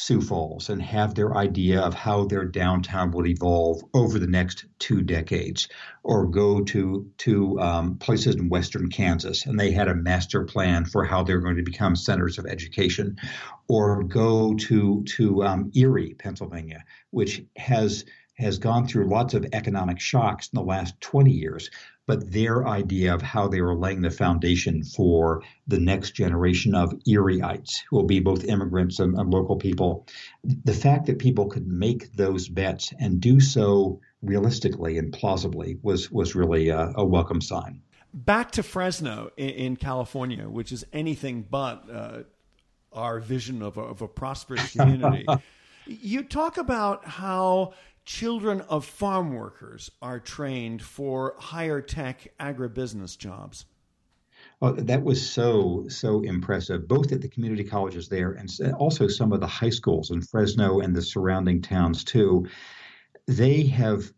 Sioux 0.00 0.20
Falls 0.20 0.70
and 0.70 0.80
have 0.80 1.16
their 1.16 1.36
idea 1.36 1.80
of 1.80 1.92
how 1.92 2.24
their 2.24 2.44
downtown 2.44 3.10
would 3.10 3.26
evolve 3.26 3.82
over 3.92 4.20
the 4.20 4.28
next 4.28 4.64
two 4.78 5.02
decades, 5.02 5.66
or 6.04 6.28
go 6.28 6.62
to 6.62 7.10
to 7.18 7.58
um, 7.58 7.96
places 7.98 8.36
in 8.36 8.48
western 8.48 8.90
Kansas. 8.90 9.44
And 9.44 9.58
they 9.58 9.72
had 9.72 9.88
a 9.88 9.96
master 9.96 10.44
plan 10.44 10.84
for 10.84 11.04
how 11.04 11.24
they're 11.24 11.40
going 11.40 11.56
to 11.56 11.64
become 11.64 11.96
centers 11.96 12.38
of 12.38 12.46
education, 12.46 13.16
or 13.66 14.04
go 14.04 14.54
to 14.54 15.02
to 15.16 15.42
um, 15.42 15.72
Erie, 15.74 16.14
Pennsylvania, 16.14 16.84
which 17.10 17.42
has 17.56 18.04
has 18.38 18.58
gone 18.58 18.86
through 18.86 19.08
lots 19.08 19.34
of 19.34 19.46
economic 19.52 20.00
shocks 20.00 20.48
in 20.52 20.56
the 20.56 20.64
last 20.64 21.00
20 21.00 21.30
years, 21.30 21.70
but 22.06 22.32
their 22.32 22.66
idea 22.66 23.14
of 23.14 23.20
how 23.20 23.48
they 23.48 23.60
were 23.60 23.76
laying 23.76 24.00
the 24.00 24.10
foundation 24.10 24.82
for 24.82 25.42
the 25.66 25.78
next 25.78 26.12
generation 26.12 26.74
of 26.74 26.94
Erieites, 27.06 27.80
who 27.88 27.96
will 27.96 28.06
be 28.06 28.20
both 28.20 28.44
immigrants 28.44 28.98
and, 29.00 29.14
and 29.18 29.30
local 29.30 29.56
people. 29.56 30.06
The 30.42 30.72
fact 30.72 31.06
that 31.06 31.18
people 31.18 31.46
could 31.46 31.66
make 31.66 32.12
those 32.14 32.48
bets 32.48 32.92
and 32.98 33.20
do 33.20 33.40
so 33.40 34.00
realistically 34.22 34.98
and 34.98 35.12
plausibly 35.12 35.78
was 35.82 36.10
was 36.10 36.34
really 36.34 36.70
a, 36.70 36.92
a 36.96 37.04
welcome 37.04 37.40
sign. 37.40 37.82
Back 38.14 38.52
to 38.52 38.62
Fresno 38.62 39.30
in, 39.36 39.50
in 39.50 39.76
California, 39.76 40.48
which 40.48 40.72
is 40.72 40.84
anything 40.92 41.46
but 41.48 41.84
uh, 41.92 42.22
our 42.92 43.20
vision 43.20 43.62
of 43.62 43.76
a, 43.76 43.82
of 43.82 44.02
a 44.02 44.08
prosperous 44.08 44.72
community. 44.76 45.26
you 45.86 46.22
talk 46.22 46.56
about 46.56 47.04
how 47.04 47.74
children 48.08 48.62
of 48.70 48.86
farm 48.86 49.34
workers 49.34 49.90
are 50.00 50.18
trained 50.18 50.80
for 50.80 51.34
higher 51.38 51.82
tech 51.82 52.32
agribusiness 52.40 53.18
jobs. 53.18 53.66
Oh, 54.62 54.72
that 54.72 55.04
was 55.04 55.30
so 55.30 55.84
so 55.88 56.22
impressive, 56.22 56.88
both 56.88 57.12
at 57.12 57.20
the 57.20 57.28
community 57.28 57.64
colleges 57.64 58.08
there 58.08 58.32
and 58.32 58.50
also 58.78 59.08
some 59.08 59.30
of 59.30 59.40
the 59.40 59.46
high 59.46 59.68
schools 59.68 60.10
in 60.10 60.22
Fresno 60.22 60.80
and 60.80 60.96
the 60.96 61.02
surrounding 61.02 61.60
towns 61.60 62.02
too. 62.02 62.46
They 63.26 63.64
have 63.66 64.10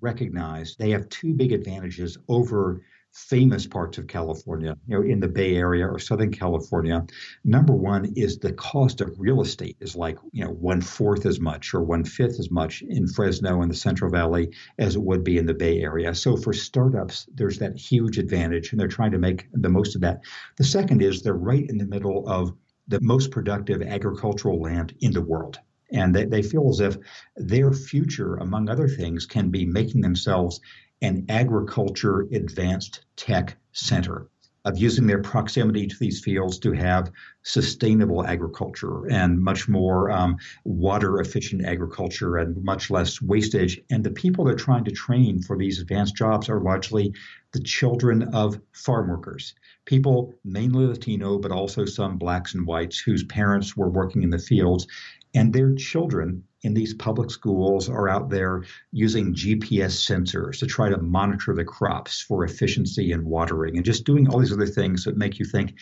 recognized 0.00 0.76
they 0.80 0.90
have 0.90 1.08
two 1.08 1.32
big 1.32 1.52
advantages 1.52 2.18
over 2.26 2.82
famous 3.12 3.66
parts 3.66 3.98
of 3.98 4.06
California, 4.06 4.76
you 4.86 4.96
know, 4.96 5.02
in 5.04 5.20
the 5.20 5.28
Bay 5.28 5.56
Area 5.56 5.86
or 5.86 5.98
Southern 5.98 6.30
California. 6.30 7.04
Number 7.44 7.74
one 7.74 8.12
is 8.16 8.38
the 8.38 8.52
cost 8.52 9.00
of 9.00 9.18
real 9.18 9.40
estate 9.40 9.76
is 9.80 9.96
like, 9.96 10.18
you 10.32 10.44
know, 10.44 10.50
one 10.50 10.80
fourth 10.80 11.26
as 11.26 11.40
much 11.40 11.74
or 11.74 11.82
one 11.82 12.04
fifth 12.04 12.38
as 12.38 12.50
much 12.50 12.82
in 12.82 13.08
Fresno 13.08 13.62
and 13.62 13.70
the 13.70 13.76
Central 13.76 14.10
Valley 14.10 14.50
as 14.78 14.94
it 14.94 15.02
would 15.02 15.24
be 15.24 15.38
in 15.38 15.46
the 15.46 15.54
Bay 15.54 15.80
Area. 15.80 16.14
So 16.14 16.36
for 16.36 16.52
startups, 16.52 17.26
there's 17.34 17.58
that 17.58 17.76
huge 17.76 18.18
advantage, 18.18 18.70
and 18.70 18.80
they're 18.80 18.88
trying 18.88 19.12
to 19.12 19.18
make 19.18 19.48
the 19.52 19.68
most 19.68 19.94
of 19.94 20.00
that. 20.02 20.20
The 20.56 20.64
second 20.64 21.02
is 21.02 21.22
they're 21.22 21.34
right 21.34 21.68
in 21.68 21.78
the 21.78 21.86
middle 21.86 22.28
of 22.28 22.52
the 22.86 23.00
most 23.00 23.30
productive 23.30 23.82
agricultural 23.82 24.60
land 24.60 24.94
in 25.00 25.12
the 25.12 25.22
world. 25.22 25.58
And 25.90 26.14
they, 26.14 26.26
they 26.26 26.42
feel 26.42 26.68
as 26.68 26.80
if 26.80 26.98
their 27.36 27.72
future, 27.72 28.36
among 28.36 28.68
other 28.68 28.88
things, 28.88 29.26
can 29.26 29.50
be 29.50 29.64
making 29.64 30.02
themselves 30.02 30.60
an 31.02 31.24
agriculture 31.28 32.22
advanced 32.32 33.04
tech 33.16 33.56
center 33.72 34.28
of 34.64 34.76
using 34.76 35.06
their 35.06 35.22
proximity 35.22 35.86
to 35.86 35.96
these 35.98 36.20
fields 36.20 36.58
to 36.58 36.72
have 36.72 37.10
sustainable 37.42 38.26
agriculture 38.26 39.06
and 39.06 39.40
much 39.40 39.68
more 39.68 40.10
um, 40.10 40.36
water 40.64 41.20
efficient 41.20 41.64
agriculture 41.64 42.36
and 42.36 42.62
much 42.64 42.90
less 42.90 43.22
wastage. 43.22 43.80
And 43.90 44.04
the 44.04 44.10
people 44.10 44.44
they're 44.44 44.54
trying 44.54 44.84
to 44.84 44.90
train 44.90 45.40
for 45.40 45.56
these 45.56 45.80
advanced 45.80 46.16
jobs 46.16 46.48
are 46.48 46.60
largely 46.60 47.14
the 47.52 47.60
children 47.60 48.24
of 48.34 48.60
farm 48.72 49.08
workers, 49.08 49.54
people 49.86 50.34
mainly 50.44 50.86
Latino, 50.86 51.38
but 51.38 51.52
also 51.52 51.84
some 51.86 52.18
blacks 52.18 52.54
and 52.54 52.66
whites 52.66 52.98
whose 52.98 53.24
parents 53.24 53.76
were 53.76 53.88
working 53.88 54.22
in 54.22 54.30
the 54.30 54.38
fields. 54.38 54.86
And 55.34 55.52
their 55.52 55.74
children 55.74 56.44
in 56.62 56.74
these 56.74 56.94
public 56.94 57.30
schools 57.30 57.88
are 57.88 58.08
out 58.08 58.30
there 58.30 58.64
using 58.92 59.34
GPS 59.34 60.04
sensors 60.04 60.58
to 60.58 60.66
try 60.66 60.88
to 60.88 60.98
monitor 60.98 61.54
the 61.54 61.64
crops 61.64 62.20
for 62.20 62.44
efficiency 62.44 63.12
and 63.12 63.24
watering 63.24 63.76
and 63.76 63.84
just 63.84 64.04
doing 64.04 64.28
all 64.28 64.40
these 64.40 64.52
other 64.52 64.66
things 64.66 65.04
that 65.04 65.16
make 65.16 65.38
you 65.38 65.44
think 65.44 65.74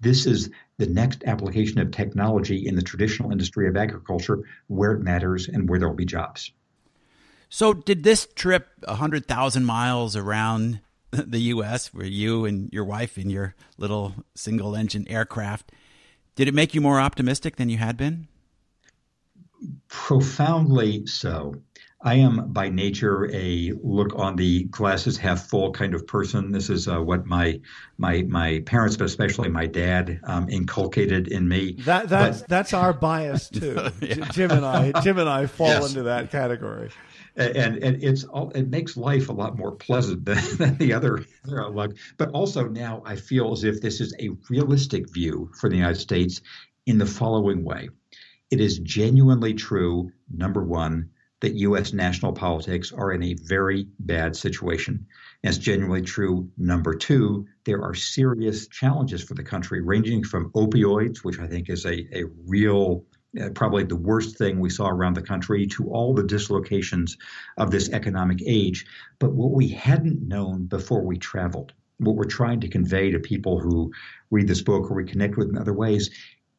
this 0.00 0.26
is 0.26 0.50
the 0.76 0.86
next 0.86 1.22
application 1.24 1.78
of 1.78 1.90
technology 1.90 2.66
in 2.66 2.74
the 2.74 2.82
traditional 2.82 3.30
industry 3.30 3.68
of 3.68 3.76
agriculture 3.76 4.42
where 4.66 4.92
it 4.92 5.00
matters 5.00 5.48
and 5.48 5.68
where 5.68 5.78
there 5.78 5.88
will 5.88 5.96
be 5.96 6.04
jobs. 6.04 6.50
So, 7.48 7.72
did 7.72 8.02
this 8.02 8.26
trip 8.34 8.66
100,000 8.84 9.64
miles 9.64 10.16
around 10.16 10.80
the 11.10 11.38
U.S., 11.38 11.94
where 11.94 12.06
you 12.06 12.44
and 12.44 12.72
your 12.72 12.84
wife 12.84 13.16
in 13.16 13.30
your 13.30 13.54
little 13.78 14.14
single 14.34 14.74
engine 14.74 15.06
aircraft, 15.08 15.70
did 16.34 16.48
it 16.48 16.54
make 16.54 16.74
you 16.74 16.80
more 16.80 17.00
optimistic 17.00 17.56
than 17.56 17.68
you 17.68 17.78
had 17.78 17.96
been? 17.96 18.26
Profoundly 19.88 21.06
so. 21.06 21.54
I 22.04 22.16
am 22.16 22.52
by 22.52 22.68
nature 22.68 23.30
a 23.32 23.72
look 23.82 24.14
on 24.14 24.36
the 24.36 24.64
glasses 24.64 25.16
half 25.16 25.48
full 25.48 25.72
kind 25.72 25.94
of 25.94 26.06
person. 26.06 26.52
This 26.52 26.68
is 26.68 26.86
uh, 26.86 27.00
what 27.00 27.24
my 27.24 27.60
my 27.96 28.22
my 28.28 28.62
parents, 28.66 28.98
but 28.98 29.06
especially 29.06 29.48
my 29.48 29.64
dad, 29.64 30.20
um, 30.24 30.50
inculcated 30.50 31.28
in 31.28 31.48
me. 31.48 31.76
That 31.80 32.10
that's 32.10 32.40
but, 32.40 32.48
that's 32.48 32.74
our 32.74 32.92
bias 32.92 33.48
too. 33.48 33.88
yeah. 34.02 34.16
Jim 34.32 34.50
and 34.50 34.66
I, 34.66 35.00
Jim 35.00 35.18
and 35.18 35.30
I 35.30 35.46
fall 35.46 35.68
yes. 35.68 35.88
into 35.88 36.02
that 36.02 36.30
category. 36.30 36.90
and, 37.36 37.82
and 37.82 38.04
it's 38.04 38.24
all 38.24 38.50
it 38.50 38.68
makes 38.68 38.98
life 38.98 39.30
a 39.30 39.32
lot 39.32 39.56
more 39.56 39.72
pleasant 39.72 40.26
than, 40.26 40.38
than 40.58 40.76
the 40.76 40.92
other 40.92 41.24
luck. 41.46 41.92
But 42.18 42.30
also 42.32 42.68
now 42.68 43.02
I 43.06 43.16
feel 43.16 43.50
as 43.52 43.64
if 43.64 43.80
this 43.80 44.02
is 44.02 44.14
a 44.20 44.28
realistic 44.50 45.10
view 45.10 45.50
for 45.58 45.70
the 45.70 45.76
United 45.76 46.00
States 46.00 46.42
in 46.84 46.98
the 46.98 47.06
following 47.06 47.64
way. 47.64 47.88
It 48.54 48.60
is 48.60 48.78
genuinely 48.78 49.52
true, 49.52 50.12
number 50.32 50.62
one, 50.62 51.10
that 51.40 51.56
U.S. 51.56 51.92
national 51.92 52.34
politics 52.34 52.92
are 52.92 53.10
in 53.10 53.20
a 53.24 53.34
very 53.34 53.88
bad 53.98 54.36
situation. 54.36 55.08
And 55.42 55.52
it's 55.52 55.58
genuinely 55.58 56.02
true, 56.02 56.48
number 56.56 56.94
two, 56.94 57.48
there 57.64 57.82
are 57.82 57.94
serious 57.94 58.68
challenges 58.68 59.24
for 59.24 59.34
the 59.34 59.42
country, 59.42 59.80
ranging 59.80 60.22
from 60.22 60.52
opioids, 60.52 61.24
which 61.24 61.40
I 61.40 61.48
think 61.48 61.68
is 61.68 61.84
a, 61.84 62.06
a 62.16 62.26
real 62.46 63.04
uh, 63.42 63.48
probably 63.56 63.82
the 63.82 63.96
worst 63.96 64.38
thing 64.38 64.60
we 64.60 64.70
saw 64.70 64.86
around 64.86 65.14
the 65.14 65.22
country, 65.22 65.66
to 65.66 65.88
all 65.88 66.14
the 66.14 66.22
dislocations 66.22 67.16
of 67.56 67.72
this 67.72 67.90
economic 67.90 68.38
age. 68.46 68.86
But 69.18 69.32
what 69.32 69.50
we 69.50 69.66
hadn't 69.66 70.22
known 70.22 70.66
before 70.66 71.02
we 71.02 71.18
traveled, 71.18 71.72
what 71.96 72.14
we're 72.14 72.22
trying 72.26 72.60
to 72.60 72.68
convey 72.68 73.10
to 73.10 73.18
people 73.18 73.58
who 73.58 73.92
read 74.30 74.46
this 74.46 74.62
book 74.62 74.88
or 74.88 74.94
we 74.94 75.06
connect 75.06 75.36
with 75.36 75.48
in 75.48 75.58
other 75.58 75.74
ways, 75.74 76.10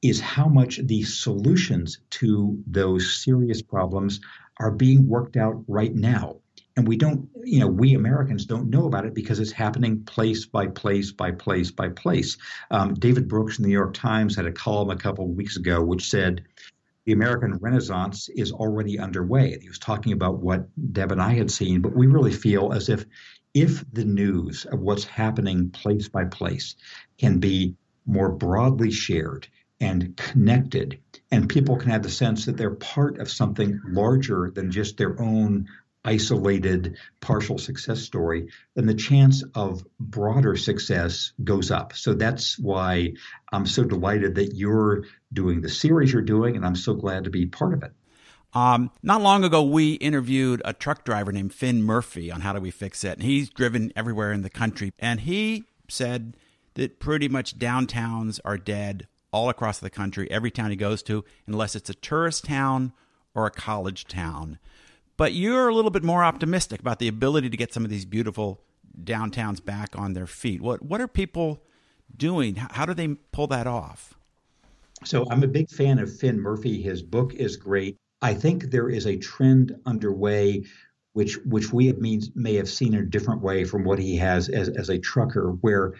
is 0.10 0.20
how 0.20 0.48
much 0.48 0.80
the 0.86 1.04
solutions 1.04 2.00
to 2.10 2.62
those 2.68 3.24
serious 3.24 3.62
problems 3.62 4.22
are 4.58 4.72
being 4.72 5.08
worked 5.08 5.38
out 5.38 5.64
right 5.68 5.94
now. 5.94 6.38
And 6.78 6.88
we 6.88 6.98
don't, 6.98 7.30
you 7.44 7.60
know, 7.60 7.68
we 7.68 7.94
Americans 7.94 8.46
don't 8.46 8.70
know 8.70 8.86
about 8.86 9.06
it 9.06 9.14
because 9.14 9.40
it's 9.40 9.52
happening 9.52 10.04
place 10.04 10.46
by 10.46 10.68
place 10.68 11.12
by 11.12 11.32
place 11.32 11.72
by 11.72 11.90
place. 11.90 12.38
Um, 12.70 12.96
David 12.96 13.30
Brooks 13.30 13.58
in 13.58 13.64
the 13.64 13.70
New 13.70 13.74
York 13.74 13.94
Times 13.94 14.36
had 14.36 14.46
a 14.46 14.52
column 14.52 14.90
a 14.90 14.98
couple 14.98 15.26
of 15.26 15.32
weeks 15.32 15.56
ago 15.56 15.82
which 15.82 16.10
said 16.10 16.44
the 17.06 17.14
American 17.14 17.58
Renaissance 17.58 18.30
is 18.30 18.52
already 18.52 19.00
underway. 19.00 19.58
He 19.62 19.70
was 19.70 19.80
talking 19.80 20.12
about 20.12 20.40
what 20.40 20.68
Deb 20.92 21.12
and 21.12 21.22
I 21.22 21.34
had 21.36 21.52
seen, 21.52 21.82
but 21.82 21.96
we 21.96 22.08
really 22.08 22.34
feel 22.34 22.74
as 22.74 22.90
if 22.90 23.06
if 23.54 23.86
the 23.94 24.04
news 24.04 24.66
of 24.66 24.82
what's 24.82 25.06
happening 25.06 25.70
place 25.70 26.10
by 26.10 26.26
place 26.26 26.76
can 27.18 27.40
be 27.40 27.76
more 28.06 28.30
broadly 28.30 28.92
shared 28.92 29.48
and 29.80 30.16
connected, 30.16 31.00
and 31.32 31.50
people 31.50 31.78
can 31.78 31.92
have 31.92 32.04
the 32.04 32.10
sense 32.10 32.46
that 32.46 32.58
they're 32.58 32.72
part 32.76 33.20
of 33.20 33.30
something 33.30 33.82
larger 33.86 34.52
than 34.54 34.72
just 34.72 34.98
their 34.98 35.22
own 35.22 35.68
isolated 36.06 36.98
partial 37.20 37.58
success 37.58 38.02
story, 38.02 38.48
then 38.76 38.86
the 38.86 38.94
chance 38.94 39.44
of 39.56 39.84
broader 40.00 40.56
success 40.56 41.34
goes 41.44 41.72
up. 41.72 41.94
So 41.94 42.14
that's 42.14 42.60
why 42.60 43.14
I'm 43.52 43.66
so 43.66 43.84
delighted 43.84 44.36
that 44.36 44.56
you're 44.56 45.06
doing 45.34 45.62
the 45.62 45.70
series 45.70 46.14
you're 46.14 46.22
doing, 46.22 46.56
and 46.56 46.66
I'm 46.66 46.76
so 46.76 46.94
glad 46.94 47.24
to 47.26 47.30
be 47.32 47.48
part 47.48 47.74
of 47.74 47.84
it. 47.84 47.92
Um, 48.54 48.92
not 49.04 49.22
long 49.22 49.44
ago, 49.44 49.64
we 49.64 49.94
interviewed 49.94 50.62
a 50.64 50.72
truck 50.72 51.04
driver 51.04 51.34
named 51.34 51.54
Finn 51.54 51.84
Murphy 51.84 52.32
on 52.32 52.40
How 52.40 52.54
Do 52.54 52.62
We 52.62 52.72
Fix 52.72 53.04
It. 53.04 53.18
And 53.18 53.24
he's 53.24 53.50
driven 53.50 53.92
everywhere 53.98 54.32
in 54.32 54.44
the 54.44 54.50
country. 54.50 54.94
And 54.98 55.20
he 55.20 55.66
said 55.90 56.38
that 56.76 57.00
pretty 57.00 57.28
much 57.28 57.60
downtowns 57.60 58.40
are 58.46 58.58
dead 58.58 59.08
all 59.36 59.50
across 59.50 59.80
the 59.80 59.90
country, 59.90 60.32
every 60.32 60.50
town 60.50 60.70
he 60.70 60.78
goes 60.78 61.04
to, 61.04 61.26
unless 61.46 61.76
it's 61.76 61.90
a 61.90 61.94
tourist 61.94 62.46
town 62.46 62.94
or 63.34 63.46
a 63.46 63.52
college 63.52 64.06
town. 64.06 64.58
But 65.18 65.34
you're 65.34 65.68
a 65.68 65.76
little 65.76 65.92
bit 65.92 66.04
more 66.04 66.24
optimistic 66.24 66.80
about 66.80 67.00
the 67.00 67.10
ability 67.10 67.50
to 67.50 67.58
get 67.58 67.74
some 67.74 67.84
of 67.84 67.90
these 67.92 68.06
beautiful 68.06 68.62
downtowns 69.04 69.64
back 69.64 70.00
on 70.00 70.14
their 70.14 70.26
feet. 70.26 70.62
What 70.62 70.82
what 70.82 71.02
are 71.02 71.08
people 71.08 71.62
doing? 72.16 72.56
How 72.56 72.86
do 72.86 72.94
they 72.94 73.10
pull 73.34 73.48
that 73.48 73.68
off? 73.68 74.14
So 75.04 75.26
I'm 75.30 75.44
a 75.44 75.48
big 75.48 75.70
fan 75.70 76.00
of 76.00 76.18
Finn 76.18 76.40
Murphy. 76.40 76.82
His 76.82 77.02
book 77.02 77.34
is 77.34 77.58
great. 77.58 77.98
I 78.22 78.34
think 78.34 78.72
there 78.72 78.90
is 78.90 79.06
a 79.06 79.18
trend 79.18 79.76
underway 79.86 80.64
which 81.12 81.38
which 81.46 81.72
we 81.72 81.88
have 81.88 81.98
means, 81.98 82.30
may 82.36 82.56
have 82.56 82.70
seen 82.70 82.94
in 82.94 83.02
a 83.02 83.06
different 83.06 83.42
way 83.42 83.66
from 83.66 83.84
what 83.84 84.00
he 84.00 84.18
has 84.18 84.50
as, 84.50 84.70
as 84.70 84.90
a 84.90 85.00
trucker, 85.00 85.52
where 85.62 85.94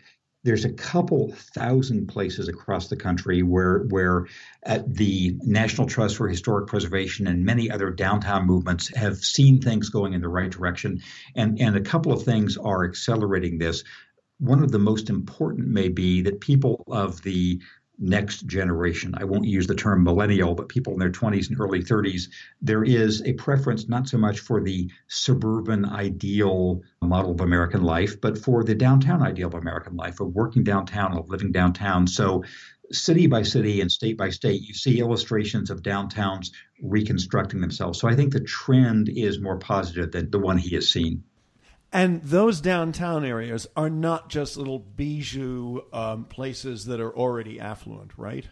there's 0.46 0.64
a 0.64 0.72
couple 0.72 1.32
thousand 1.56 2.08
places 2.08 2.48
across 2.48 2.88
the 2.88 2.96
country 2.96 3.42
where 3.42 3.80
where 3.90 4.28
uh, 4.66 4.80
the 4.86 5.36
National 5.42 5.88
Trust 5.88 6.18
for 6.18 6.30
Historic 6.30 6.68
Preservation 6.68 7.26
and 7.26 7.44
many 7.44 7.70
other 7.70 7.90
downtown 7.90 8.46
movements 8.46 8.96
have 8.96 9.18
seen 9.18 9.60
things 9.60 9.90
going 9.90 10.14
in 10.14 10.22
the 10.22 10.30
right 10.30 10.52
direction, 10.52 11.02
and 11.36 11.60
and 11.60 11.76
a 11.76 11.82
couple 11.82 12.14
of 12.14 12.24
things 12.24 12.58
are 12.58 12.86
accelerating 12.86 13.58
this. 13.58 13.84
One 14.38 14.62
of 14.62 14.72
the 14.72 14.80
most 14.80 15.10
important 15.10 15.68
may 15.68 15.90
be 15.90 16.22
that 16.22 16.42
people 16.42 16.84
of 16.88 17.24
the 17.24 17.60
next 17.98 18.48
generation. 18.48 19.14
I 19.18 19.24
won't 19.24 19.46
use 19.46 19.68
the 19.68 19.76
term 19.76 20.04
millennial, 20.04 20.56
but 20.56 20.70
people 20.70 20.94
in 20.94 21.00
their 21.00 21.12
20s 21.12 21.50
and 21.50 21.60
early 21.60 21.84
30s, 21.84 22.30
there 22.62 22.84
is 22.84 23.22
a 23.24 23.34
preference 23.34 23.88
not 23.88 24.08
so 24.08 24.18
much 24.18 24.40
for 24.40 24.62
the 24.62 24.90
suburban 25.08 25.86
ideal 25.86 26.82
model 27.02 27.32
of 27.32 27.42
American 27.42 27.84
life, 27.84 28.20
but 28.20 28.38
for 28.38 28.64
the 28.64 28.76
downtown 28.76 29.22
ideal 29.22 29.48
of 29.48 29.54
American 29.56 29.96
life, 29.96 30.20
of 30.20 30.34
working 30.34 30.64
downtown, 30.64 31.18
of 31.18 31.30
living 31.30 31.52
downtown. 31.52 32.08
So, 32.08 32.44
city 32.92 33.26
by 33.26 33.42
city 33.42 33.82
and 33.82 33.92
state 33.92 34.18
by 34.18 34.30
state, 34.30 34.62
you 34.62 34.74
see 34.74 35.00
illustrations 35.00 35.72
of 35.72 35.82
downtowns 35.82 36.52
reconstructing 36.82 37.60
themselves. 37.62 38.00
So, 38.00 38.08
I 38.08 38.16
think 38.16 38.34
the 38.34 38.42
trend 38.42 39.10
is 39.10 39.40
more 39.40 39.58
positive 39.58 40.12
than 40.12 40.30
the 40.30 40.40
one 40.40 40.58
he 40.58 40.76
has 40.76 40.90
seen. 40.90 41.24
And 41.96 42.22
those 42.24 42.60
downtown 42.60 43.24
areas 43.24 43.68
are 43.78 43.90
not 43.90 44.28
just 44.30 44.58
little 44.58 44.80
bijou 44.80 45.80
um, 45.94 46.26
places 46.26 46.84
that 46.88 47.00
are 47.00 47.16
already 47.16 47.58
affluent, 47.58 48.12
right? 48.18 48.46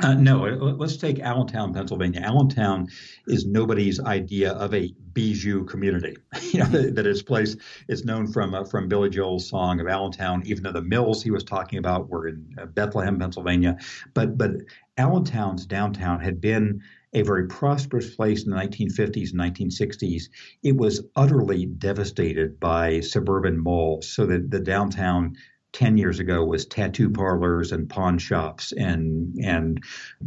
Uh, 0.00 0.14
no, 0.14 0.44
let's 0.44 0.96
take 0.96 1.20
Allentown, 1.20 1.74
Pennsylvania. 1.74 2.22
Allentown 2.22 2.88
is 3.26 3.44
nobody's 3.44 4.00
idea 4.00 4.52
of 4.52 4.72
a 4.72 4.90
bijou 5.12 5.66
community. 5.66 6.16
you 6.40 6.60
know 6.60 6.64
that, 6.64 7.06
its 7.06 7.20
place 7.20 7.56
is 7.88 8.06
known 8.06 8.32
from 8.32 8.54
uh, 8.54 8.64
from 8.64 8.88
Billy 8.88 9.10
Joel's 9.10 9.50
song 9.50 9.78
of 9.78 9.86
Allentown. 9.86 10.42
Even 10.46 10.62
though 10.62 10.72
the 10.72 10.80
mills 10.80 11.22
he 11.22 11.30
was 11.30 11.44
talking 11.44 11.78
about 11.78 12.08
were 12.08 12.26
in 12.26 12.56
uh, 12.58 12.64
Bethlehem, 12.64 13.18
Pennsylvania, 13.18 13.76
but 14.14 14.38
but 14.38 14.52
Allentown's 14.96 15.66
downtown 15.66 16.20
had 16.20 16.40
been 16.40 16.80
a 17.12 17.22
very 17.22 17.46
prosperous 17.46 18.14
place 18.14 18.44
in 18.44 18.50
the 18.50 18.56
1950s 18.56 19.32
and 19.32 19.40
1960s, 19.40 20.24
it 20.62 20.76
was 20.76 21.04
utterly 21.14 21.66
devastated 21.66 22.58
by 22.58 23.00
suburban 23.00 23.58
malls. 23.58 24.08
So 24.08 24.26
that 24.26 24.50
the 24.50 24.60
downtown 24.60 25.36
10 25.72 25.96
years 25.96 26.18
ago 26.18 26.44
was 26.44 26.66
tattoo 26.66 27.10
parlors 27.10 27.72
and 27.72 27.88
pawn 27.88 28.18
shops 28.18 28.72
and 28.72 29.34
and 29.42 29.82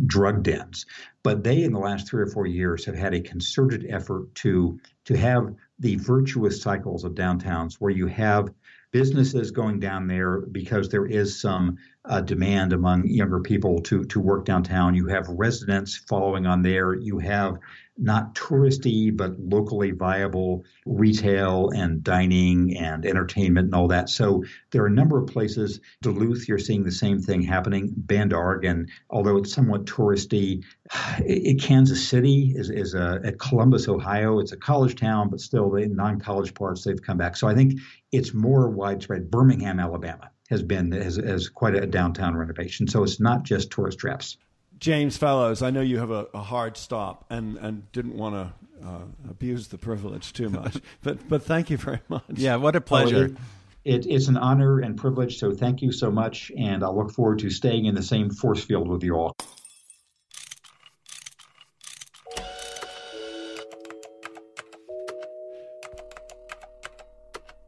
drug 0.07 0.43
dens 0.43 0.85
but 1.23 1.43
they 1.43 1.63
in 1.63 1.71
the 1.71 1.79
last 1.79 2.09
3 2.09 2.23
or 2.23 2.27
4 2.27 2.47
years 2.47 2.85
have 2.85 2.95
had 2.95 3.13
a 3.13 3.21
concerted 3.21 3.85
effort 3.89 4.33
to 4.35 4.79
to 5.05 5.15
have 5.15 5.53
the 5.79 5.95
virtuous 5.97 6.61
cycles 6.61 7.03
of 7.03 7.13
downtowns 7.13 7.75
where 7.75 7.91
you 7.91 8.07
have 8.07 8.49
businesses 8.91 9.51
going 9.51 9.79
down 9.79 10.07
there 10.07 10.39
because 10.39 10.89
there 10.89 11.05
is 11.05 11.39
some 11.39 11.77
uh, 12.07 12.21
demand 12.21 12.73
among 12.73 13.07
younger 13.07 13.39
people 13.39 13.81
to 13.81 14.03
to 14.05 14.19
work 14.19 14.45
downtown. 14.45 14.95
You 14.95 15.07
have 15.07 15.27
residents 15.27 15.97
following 16.07 16.45
on 16.45 16.61
there. 16.61 16.93
You 16.93 17.19
have 17.19 17.59
not 17.97 18.35
touristy 18.35 19.15
but 19.15 19.39
locally 19.39 19.91
viable 19.91 20.65
retail 20.85 21.69
and 21.69 22.03
dining 22.03 22.77
and 22.77 23.05
entertainment 23.05 23.65
and 23.65 23.75
all 23.75 23.87
that. 23.87 24.09
So 24.09 24.43
there 24.71 24.83
are 24.83 24.87
a 24.87 24.91
number 24.91 25.17
of 25.17 25.27
places. 25.27 25.79
Duluth, 26.01 26.47
you're 26.47 26.57
seeing 26.57 26.83
the 26.83 26.91
same 26.91 27.21
thing 27.21 27.41
happening. 27.41 27.93
Bend, 27.95 28.33
Oregon, 28.33 28.87
although 29.09 29.37
it's 29.37 29.53
somewhat 29.53 29.85
touristy. 29.85 30.63
It, 31.19 31.61
Kansas 31.61 32.07
City 32.07 32.53
is, 32.55 32.69
is 32.69 32.93
a, 32.93 33.21
at 33.23 33.39
Columbus, 33.39 33.87
Ohio. 33.87 34.39
It's 34.39 34.51
a 34.51 34.57
college 34.57 34.95
town, 34.95 35.29
but 35.29 35.39
still 35.39 35.71
the 35.71 35.87
non-college 35.87 36.53
parts 36.53 36.83
they've 36.83 37.01
come 37.01 37.17
back. 37.17 37.37
So 37.37 37.47
I 37.47 37.55
think 37.55 37.79
it's 38.11 38.33
more 38.33 38.69
widespread. 38.69 39.31
Birmingham, 39.31 39.79
Alabama 39.79 40.29
has 40.49 40.61
been 40.61 40.91
has, 40.91 41.15
has 41.17 41.49
quite 41.49 41.75
a 41.75 41.85
downtown 41.85 42.35
renovation. 42.35 42.87
So 42.87 43.03
it's 43.03 43.19
not 43.19 43.43
just 43.43 43.71
tourist 43.71 43.99
traps. 43.99 44.37
James 44.79 45.17
Fallows, 45.17 45.61
I 45.61 45.71
know 45.71 45.81
you 45.81 45.99
have 45.99 46.11
a, 46.11 46.27
a 46.33 46.41
hard 46.41 46.75
stop 46.77 47.25
and, 47.29 47.57
and 47.57 47.89
didn't 47.93 48.15
want 48.15 48.35
to 48.35 48.85
uh, 48.85 49.03
abuse 49.29 49.67
the 49.67 49.77
privilege 49.77 50.33
too 50.33 50.49
much, 50.49 50.77
but 51.01 51.27
but 51.29 51.43
thank 51.43 51.69
you 51.69 51.77
very 51.77 52.01
much. 52.09 52.23
Yeah, 52.33 52.57
what 52.57 52.75
a 52.75 52.81
pleasure. 52.81 53.31
Oh, 53.31 53.41
it, 53.85 54.05
it, 54.05 54.07
it's 54.07 54.27
an 54.27 54.37
honor 54.37 54.79
and 54.79 54.97
privilege. 54.97 55.39
So 55.39 55.53
thank 55.53 55.81
you 55.81 55.91
so 55.91 56.11
much, 56.11 56.51
and 56.57 56.83
I 56.83 56.89
look 56.89 57.11
forward 57.11 57.39
to 57.39 57.49
staying 57.49 57.85
in 57.85 57.95
the 57.95 58.03
same 58.03 58.29
force 58.29 58.63
field 58.63 58.87
with 58.87 59.03
you 59.03 59.15
all. 59.15 59.35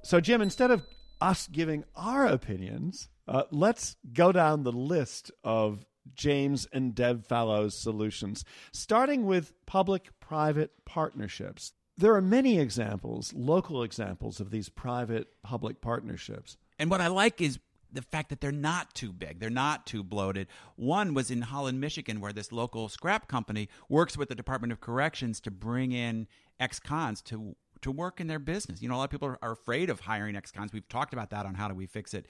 So, 0.03 0.21
Jim, 0.21 0.41
instead 0.41 0.71
of 0.71 0.83
us 1.21 1.47
giving 1.47 1.84
our 1.95 2.25
opinions, 2.25 3.10
uh, 3.27 3.43
let's 3.51 3.95
go 4.13 4.32
down 4.32 4.63
the 4.63 4.71
list 4.71 5.32
of 5.43 5.86
James 6.15 6.67
and 6.71 6.95
Deb 6.95 7.25
Fallows 7.25 7.77
solutions, 7.77 8.45
starting 8.71 9.25
with 9.25 9.53
public 9.65 10.19
private 10.19 10.71
partnerships. 10.86 11.73
There 11.97 12.15
are 12.15 12.21
many 12.21 12.60
examples, 12.60 13.34
local 13.34 13.84
examples 13.84 14.39
of 14.39 14.51
these 14.51 14.69
private 14.69 15.27
public 15.43 15.82
partnerships. 15.82 16.58
And 16.80 16.89
what 16.89 17.01
I 17.01 17.08
like 17.08 17.41
is 17.41 17.60
the 17.91 18.01
fact 18.01 18.30
that 18.30 18.41
they're 18.41 18.51
not 18.51 18.93
too 18.93 19.12
big, 19.12 19.39
they're 19.39 19.49
not 19.49 19.86
too 19.86 20.03
bloated. 20.03 20.47
One 20.75 21.13
was 21.13 21.32
in 21.32 21.41
Holland, 21.41 21.80
Michigan, 21.80 22.19
where 22.19 22.34
this 22.34 22.51
local 22.51 22.89
scrap 22.89 23.27
company 23.27 23.69
works 23.89 24.17
with 24.17 24.30
the 24.30 24.36
Department 24.36 24.73
of 24.73 24.82
Corrections 24.82 25.39
to 25.41 25.51
bring 25.51 25.91
in 25.91 26.27
ex 26.60 26.80
cons 26.80 27.21
to 27.23 27.56
to 27.81 27.91
work 27.91 28.19
in 28.19 28.27
their 28.27 28.39
business. 28.39 28.81
You 28.81 28.89
know, 28.89 28.95
a 28.95 28.97
lot 28.97 29.05
of 29.05 29.09
people 29.09 29.37
are, 29.41 29.51
afraid 29.51 29.89
of 29.89 29.99
hiring 29.99 30.35
ex 30.35 30.51
cons. 30.51 30.71
We've 30.73 30.87
talked 30.87 31.13
about 31.13 31.29
that 31.31 31.45
on 31.45 31.55
how 31.55 31.67
do 31.67 31.73
we 31.73 31.85
fix 31.85 32.13
it. 32.13 32.27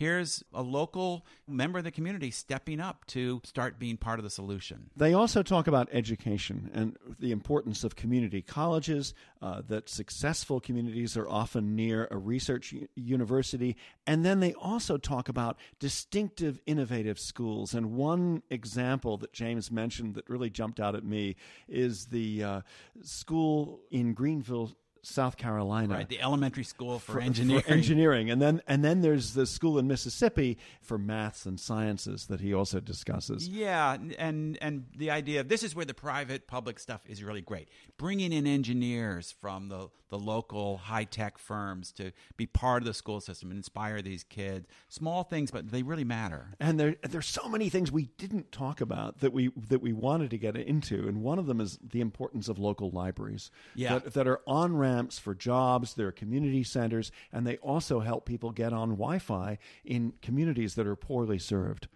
Here's 0.00 0.42
a 0.54 0.62
local 0.62 1.26
member 1.46 1.76
of 1.76 1.84
the 1.84 1.90
community 1.90 2.30
stepping 2.30 2.80
up 2.80 3.04
to 3.08 3.42
start 3.44 3.78
being 3.78 3.98
part 3.98 4.18
of 4.18 4.22
the 4.22 4.30
solution. 4.30 4.88
They 4.96 5.12
also 5.12 5.42
talk 5.42 5.66
about 5.66 5.90
education 5.92 6.70
and 6.72 6.96
the 7.18 7.32
importance 7.32 7.84
of 7.84 7.96
community 7.96 8.40
colleges, 8.40 9.12
uh, 9.42 9.60
that 9.68 9.90
successful 9.90 10.58
communities 10.58 11.18
are 11.18 11.28
often 11.28 11.76
near 11.76 12.08
a 12.10 12.16
research 12.16 12.72
u- 12.72 12.88
university. 12.94 13.76
And 14.06 14.24
then 14.24 14.40
they 14.40 14.54
also 14.54 14.96
talk 14.96 15.28
about 15.28 15.58
distinctive, 15.78 16.62
innovative 16.64 17.18
schools. 17.18 17.74
And 17.74 17.92
one 17.92 18.42
example 18.48 19.18
that 19.18 19.34
James 19.34 19.70
mentioned 19.70 20.14
that 20.14 20.30
really 20.30 20.48
jumped 20.48 20.80
out 20.80 20.94
at 20.94 21.04
me 21.04 21.36
is 21.68 22.06
the 22.06 22.42
uh, 22.42 22.60
school 23.02 23.82
in 23.90 24.14
Greenville, 24.14 24.72
South 25.02 25.36
Carolina. 25.36 25.94
Right, 25.94 26.08
the 26.08 26.20
elementary 26.20 26.64
school 26.64 26.98
for, 26.98 27.12
for 27.12 27.20
engineering. 27.20 27.62
For 27.62 27.72
engineering, 27.72 28.30
and 28.30 28.40
then 28.40 28.62
and 28.66 28.84
then 28.84 29.02
there's 29.02 29.34
the 29.34 29.46
school 29.46 29.78
in 29.78 29.86
Mississippi 29.86 30.58
for 30.80 30.98
maths 30.98 31.46
and 31.46 31.58
sciences 31.58 32.26
that 32.26 32.40
he 32.40 32.52
also 32.54 32.80
discusses. 32.80 33.48
Yeah, 33.48 33.96
and 34.18 34.58
and 34.60 34.86
the 34.96 35.10
idea 35.10 35.40
of 35.40 35.48
this 35.48 35.62
is 35.62 35.74
where 35.74 35.84
the 35.84 35.94
private 35.94 36.46
public 36.46 36.78
stuff 36.78 37.02
is 37.06 37.22
really 37.22 37.40
great. 37.40 37.68
Bringing 37.96 38.32
in 38.32 38.46
engineers 38.46 39.34
from 39.40 39.68
the 39.68 39.88
the 40.10 40.18
local 40.18 40.76
high 40.78 41.04
tech 41.04 41.38
firms 41.38 41.92
to 41.92 42.12
be 42.36 42.44
part 42.44 42.82
of 42.82 42.86
the 42.86 42.94
school 42.94 43.20
system 43.20 43.50
and 43.50 43.58
inspire 43.58 44.02
these 44.02 44.24
kids. 44.24 44.66
Small 44.88 45.22
things, 45.22 45.50
but 45.50 45.70
they 45.70 45.82
really 45.82 46.04
matter. 46.04 46.54
And 46.58 46.78
there 46.78 46.96
there's 47.02 47.28
so 47.28 47.48
many 47.48 47.68
things 47.68 47.90
we 47.90 48.10
didn't 48.18 48.52
talk 48.52 48.80
about 48.80 49.20
that 49.20 49.32
we 49.32 49.50
that 49.68 49.80
we 49.80 49.92
wanted 49.92 50.30
to 50.30 50.38
get 50.38 50.56
into, 50.56 51.08
and 51.08 51.22
one 51.22 51.38
of 51.38 51.46
them 51.46 51.60
is 51.60 51.78
the 51.82 52.00
importance 52.00 52.48
of 52.48 52.58
local 52.58 52.90
libraries. 52.90 53.50
Yeah. 53.74 53.98
that, 54.00 54.14
that 54.14 54.26
are 54.26 54.40
on 54.46 54.76
ramps 54.90 55.18
for 55.18 55.34
jobs. 55.34 55.94
They're 55.94 56.12
community 56.12 56.64
centers, 56.64 57.10
and 57.32 57.46
they 57.46 57.56
also 57.58 58.00
help 58.00 58.26
people 58.26 58.50
get 58.50 58.72
on 58.72 58.90
Wi-Fi 58.90 59.58
in 59.84 60.12
communities 60.22 60.74
that 60.74 60.86
are 60.86 60.96
poorly 60.96 61.38
served. 61.38 61.88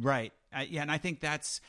Right. 0.00 0.32
Uh, 0.54 0.64
yeah, 0.68 0.82
and 0.82 0.90
I 0.90 0.98
think 0.98 1.20
that's 1.20 1.60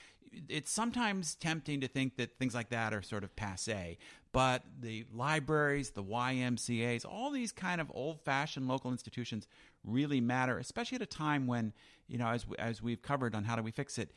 it's 0.49 0.71
sometimes 0.71 1.35
tempting 1.35 1.81
to 1.81 1.87
think 1.87 2.17
that 2.17 2.37
things 2.39 2.55
like 2.55 2.69
that 2.69 2.93
are 2.93 3.03
sort 3.03 3.23
of 3.23 3.35
passe, 3.35 3.97
but 4.31 4.63
the 4.79 5.05
libraries, 5.13 5.91
the 5.91 6.03
YMCA's, 6.03 7.05
all 7.05 7.29
these 7.29 7.51
kind 7.51 7.79
of 7.79 7.91
old-fashioned 7.93 8.67
local 8.67 8.91
institutions 8.91 9.47
really 9.83 10.19
matter, 10.19 10.57
especially 10.57 10.95
at 10.95 11.01
a 11.03 11.07
time 11.07 11.45
when, 11.45 11.71
you 12.07 12.17
know, 12.17 12.27
as 12.27 12.45
as 12.57 12.81
we've 12.81 13.01
covered 13.01 13.35
on 13.35 13.43
how 13.43 13.55
do 13.55 13.61
we 13.61 13.71
fix 13.71 13.99
it, 13.99 14.11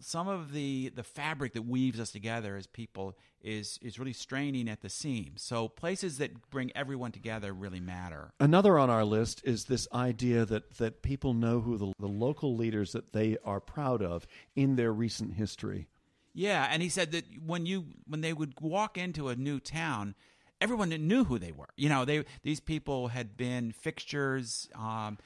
some 0.00 0.28
of 0.28 0.52
the 0.52 0.90
the 0.94 1.02
fabric 1.02 1.52
that 1.54 1.62
weaves 1.62 2.00
us 2.00 2.10
together 2.10 2.56
as 2.56 2.66
people 2.66 3.16
is 3.42 3.78
is 3.82 3.98
really 3.98 4.12
straining 4.12 4.68
at 4.68 4.82
the 4.82 4.88
seams. 4.88 5.42
So 5.42 5.68
places 5.68 6.18
that 6.18 6.50
bring 6.50 6.72
everyone 6.74 7.12
together 7.12 7.52
really 7.52 7.80
matter. 7.80 8.32
Another 8.40 8.78
on 8.78 8.90
our 8.90 9.04
list 9.04 9.42
is 9.44 9.64
this 9.64 9.88
idea 9.92 10.44
that, 10.44 10.74
that 10.78 11.02
people 11.02 11.34
know 11.34 11.60
who 11.60 11.76
the, 11.78 11.92
the 11.98 12.08
local 12.08 12.56
leaders 12.56 12.92
that 12.92 13.12
they 13.12 13.36
are 13.44 13.60
proud 13.60 14.02
of 14.02 14.26
in 14.56 14.76
their 14.76 14.92
recent 14.92 15.34
history. 15.34 15.88
Yeah, 16.34 16.68
and 16.70 16.82
he 16.82 16.88
said 16.88 17.12
that 17.12 17.24
when 17.44 17.66
you 17.66 17.86
when 18.06 18.20
they 18.20 18.32
would 18.32 18.54
walk 18.60 18.98
into 18.98 19.28
a 19.28 19.36
new 19.36 19.60
town, 19.60 20.14
everyone 20.60 20.90
knew 20.90 21.24
who 21.24 21.38
they 21.38 21.52
were. 21.52 21.68
You 21.76 21.88
know, 21.88 22.04
they 22.04 22.24
these 22.42 22.60
people 22.60 23.08
had 23.08 23.36
been 23.36 23.72
fixtures, 23.72 24.68
um, 24.74 25.18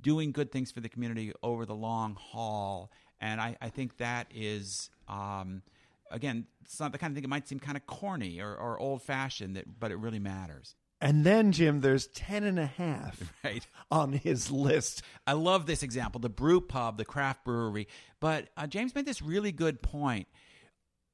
doing 0.00 0.32
good 0.32 0.50
things 0.50 0.70
for 0.70 0.80
the 0.80 0.88
community 0.88 1.32
over 1.42 1.66
the 1.66 1.74
long 1.74 2.16
haul, 2.18 2.90
and 3.20 3.40
I, 3.40 3.56
I 3.60 3.68
think 3.68 3.96
that 3.98 4.26
is. 4.34 4.90
Um, 5.08 5.62
again, 6.10 6.46
it's 6.64 6.78
not 6.80 6.92
the 6.92 6.98
kind 6.98 7.10
of 7.10 7.14
thing 7.16 7.22
that 7.22 7.28
might 7.28 7.48
seem 7.48 7.58
kind 7.58 7.76
of 7.76 7.86
corny 7.86 8.40
or, 8.40 8.54
or 8.54 8.78
old 8.78 9.02
fashioned, 9.02 9.56
that, 9.56 9.78
but 9.80 9.90
it 9.90 9.96
really 9.96 10.18
matters. 10.18 10.74
And 11.00 11.24
then, 11.24 11.52
Jim, 11.52 11.80
there's 11.80 12.06
10 12.06 12.44
and 12.44 12.58
a 12.58 12.66
half 12.66 13.32
Right. 13.44 13.66
on 13.90 14.12
his 14.12 14.50
list. 14.50 15.02
I 15.26 15.32
love 15.32 15.66
this 15.66 15.82
example, 15.82 16.20
the 16.20 16.30
brew 16.30 16.60
pub, 16.60 16.96
the 16.96 17.04
craft 17.04 17.44
brewery. 17.44 17.88
But 18.20 18.48
uh, 18.56 18.66
James 18.66 18.94
made 18.94 19.04
this 19.04 19.20
really 19.20 19.52
good 19.52 19.82
point. 19.82 20.28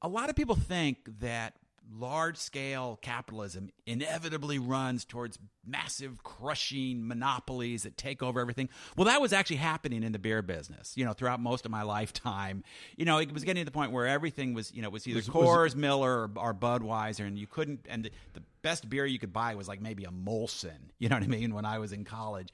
A 0.01 0.07
lot 0.07 0.29
of 0.29 0.35
people 0.35 0.55
think 0.55 0.97
that 1.19 1.55
large 1.93 2.37
scale 2.37 2.97
capitalism 3.01 3.69
inevitably 3.85 4.59
runs 4.59 5.03
towards 5.03 5.37
massive 5.65 6.23
crushing 6.23 7.07
monopolies 7.07 7.83
that 7.83 7.97
take 7.97 8.23
over 8.23 8.39
everything. 8.39 8.69
Well, 8.95 9.05
that 9.05 9.21
was 9.21 9.33
actually 9.33 9.57
happening 9.57 10.03
in 10.03 10.11
the 10.11 10.19
beer 10.19 10.41
business, 10.41 10.93
you 10.95 11.03
know, 11.05 11.13
throughout 11.13 11.39
most 11.39 11.65
of 11.65 11.71
my 11.71 11.81
lifetime. 11.97 12.63
You 12.97 13.05
know, 13.05 13.17
it 13.17 13.33
was 13.33 13.43
getting 13.43 13.61
to 13.61 13.65
the 13.65 13.71
point 13.71 13.91
where 13.91 14.07
everything 14.07 14.53
was, 14.53 14.73
you 14.73 14.81
know, 14.81 14.89
was 14.89 15.07
either 15.07 15.17
Was- 15.17 15.29
was- 15.29 15.73
Coors, 15.73 15.75
Miller, 15.75 16.23
or, 16.23 16.31
or 16.35 16.53
Budweiser, 16.53 17.25
and 17.25 17.37
you 17.37 17.47
couldn't, 17.47 17.85
and 17.89 18.05
the, 18.05 18.11
the 18.33 18.43
best 18.61 18.89
beer 18.89 19.05
you 19.05 19.19
could 19.19 19.33
buy 19.33 19.55
was 19.55 19.67
like 19.67 19.81
maybe 19.81 20.03
a 20.03 20.09
Molson, 20.11 20.91
you 20.99 21.09
know 21.09 21.15
what 21.15 21.23
I 21.23 21.27
mean, 21.27 21.53
when 21.53 21.65
I 21.65 21.79
was 21.79 21.91
in 21.91 22.05
college. 22.05 22.49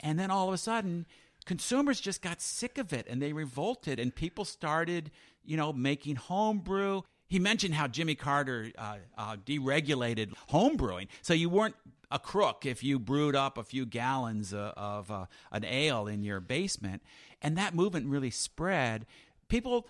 And 0.00 0.18
then 0.18 0.30
all 0.30 0.48
of 0.48 0.54
a 0.54 0.58
sudden, 0.58 1.06
consumers 1.46 2.00
just 2.00 2.20
got 2.22 2.40
sick 2.42 2.76
of 2.78 2.92
it 2.92 3.06
and 3.08 3.22
they 3.22 3.32
revolted, 3.32 3.98
and 3.98 4.14
people 4.14 4.44
started, 4.44 5.10
you 5.44 5.56
know, 5.56 5.72
making 5.72 6.16
home 6.16 6.58
brew. 6.58 7.04
He 7.34 7.40
mentioned 7.40 7.74
how 7.74 7.88
Jimmy 7.88 8.14
Carter 8.14 8.70
uh, 8.78 8.98
uh, 9.18 9.34
deregulated 9.44 10.34
home 10.50 10.76
brewing, 10.76 11.08
so 11.20 11.34
you 11.34 11.48
weren't 11.48 11.74
a 12.08 12.20
crook 12.20 12.64
if 12.64 12.84
you 12.84 13.00
brewed 13.00 13.34
up 13.34 13.58
a 13.58 13.64
few 13.64 13.86
gallons 13.86 14.54
uh, 14.54 14.72
of 14.76 15.10
uh, 15.10 15.26
an 15.50 15.64
ale 15.64 16.06
in 16.06 16.22
your 16.22 16.38
basement, 16.38 17.02
and 17.42 17.58
that 17.58 17.74
movement 17.74 18.06
really 18.06 18.30
spread. 18.30 19.04
People 19.48 19.88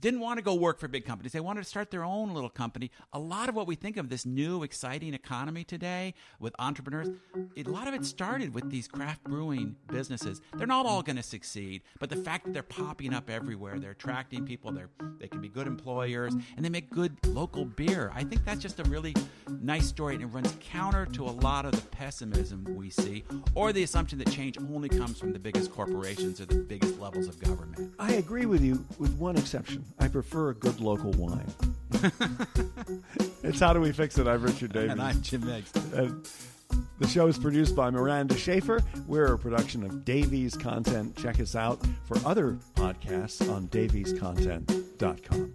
didn't 0.00 0.20
want 0.20 0.38
to 0.38 0.42
go 0.42 0.54
work 0.54 0.78
for 0.78 0.88
big 0.88 1.04
companies. 1.04 1.32
They 1.32 1.40
wanted 1.40 1.62
to 1.62 1.68
start 1.68 1.90
their 1.90 2.04
own 2.04 2.34
little 2.34 2.50
company. 2.50 2.90
A 3.12 3.18
lot 3.18 3.48
of 3.48 3.54
what 3.54 3.66
we 3.66 3.74
think 3.74 3.96
of 3.96 4.08
this 4.08 4.26
new 4.26 4.62
exciting 4.62 5.14
economy 5.14 5.64
today 5.64 6.14
with 6.40 6.54
entrepreneurs, 6.58 7.08
a 7.56 7.62
lot 7.64 7.88
of 7.88 7.94
it 7.94 8.04
started 8.04 8.54
with 8.54 8.70
these 8.70 8.88
craft 8.88 9.24
brewing 9.24 9.76
businesses. 9.88 10.40
They're 10.54 10.66
not 10.66 10.86
all 10.86 11.02
going 11.02 11.16
to 11.16 11.22
succeed, 11.22 11.82
but 11.98 12.10
the 12.10 12.16
fact 12.16 12.44
that 12.44 12.52
they're 12.52 12.62
popping 12.62 13.14
up 13.14 13.30
everywhere, 13.30 13.78
they're 13.78 13.92
attracting 13.92 14.44
people, 14.44 14.72
they're 14.72 14.90
they 15.18 15.28
can 15.28 15.40
be 15.40 15.48
good 15.48 15.66
employers, 15.66 16.34
and 16.34 16.64
they 16.64 16.68
make 16.68 16.90
good 16.90 17.16
local 17.28 17.64
beer. 17.64 18.10
I 18.14 18.24
think 18.24 18.44
that's 18.44 18.60
just 18.60 18.80
a 18.80 18.84
really 18.84 19.14
nice 19.60 19.86
story, 19.86 20.14
and 20.14 20.22
it 20.22 20.26
runs 20.26 20.54
counter 20.60 21.06
to 21.06 21.24
a 21.24 21.30
lot 21.30 21.64
of 21.64 21.72
the 21.72 21.86
pessimism 21.88 22.64
we 22.76 22.90
see, 22.90 23.24
or 23.54 23.72
the 23.72 23.82
assumption 23.82 24.18
that 24.18 24.30
change 24.30 24.58
only 24.58 24.88
comes 24.88 25.18
from 25.18 25.32
the 25.32 25.38
biggest 25.38 25.72
corporations 25.72 26.40
or 26.40 26.46
the 26.46 26.56
biggest 26.56 26.98
levels 26.98 27.28
of 27.28 27.38
government. 27.38 27.94
I 27.98 28.14
agree 28.14 28.46
with 28.46 28.62
you 28.62 28.84
with 28.98 29.16
one 29.16 29.36
exception. 29.36 29.83
I 29.98 30.08
prefer 30.08 30.50
a 30.50 30.54
good 30.54 30.80
local 30.80 31.12
wine. 31.12 31.52
it's 33.42 33.60
How 33.60 33.72
Do 33.72 33.80
We 33.80 33.92
Fix 33.92 34.18
It? 34.18 34.26
I'm 34.26 34.42
Richard 34.42 34.72
Davies. 34.72 34.92
And 34.92 35.02
I'm 35.02 35.22
Jim 35.22 35.46
Meigs. 35.46 35.72
And 35.94 36.10
uh, 36.10 36.78
the 36.98 37.08
show 37.08 37.26
is 37.26 37.38
produced 37.38 37.74
by 37.76 37.90
Miranda 37.90 38.36
Schaefer. 38.36 38.82
We're 39.06 39.34
a 39.34 39.38
production 39.38 39.82
of 39.84 40.04
Davies 40.04 40.56
Content. 40.56 41.16
Check 41.16 41.40
us 41.40 41.54
out 41.56 41.80
for 42.04 42.16
other 42.26 42.58
podcasts 42.74 43.50
on 43.52 43.68
daviescontent.com. 43.68 45.54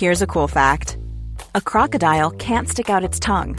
Here's 0.00 0.22
a 0.22 0.26
cool 0.26 0.48
fact 0.48 0.96
a 1.54 1.60
crocodile 1.60 2.30
can't 2.30 2.68
stick 2.68 2.88
out 2.88 3.04
its 3.04 3.18
tongue. 3.18 3.58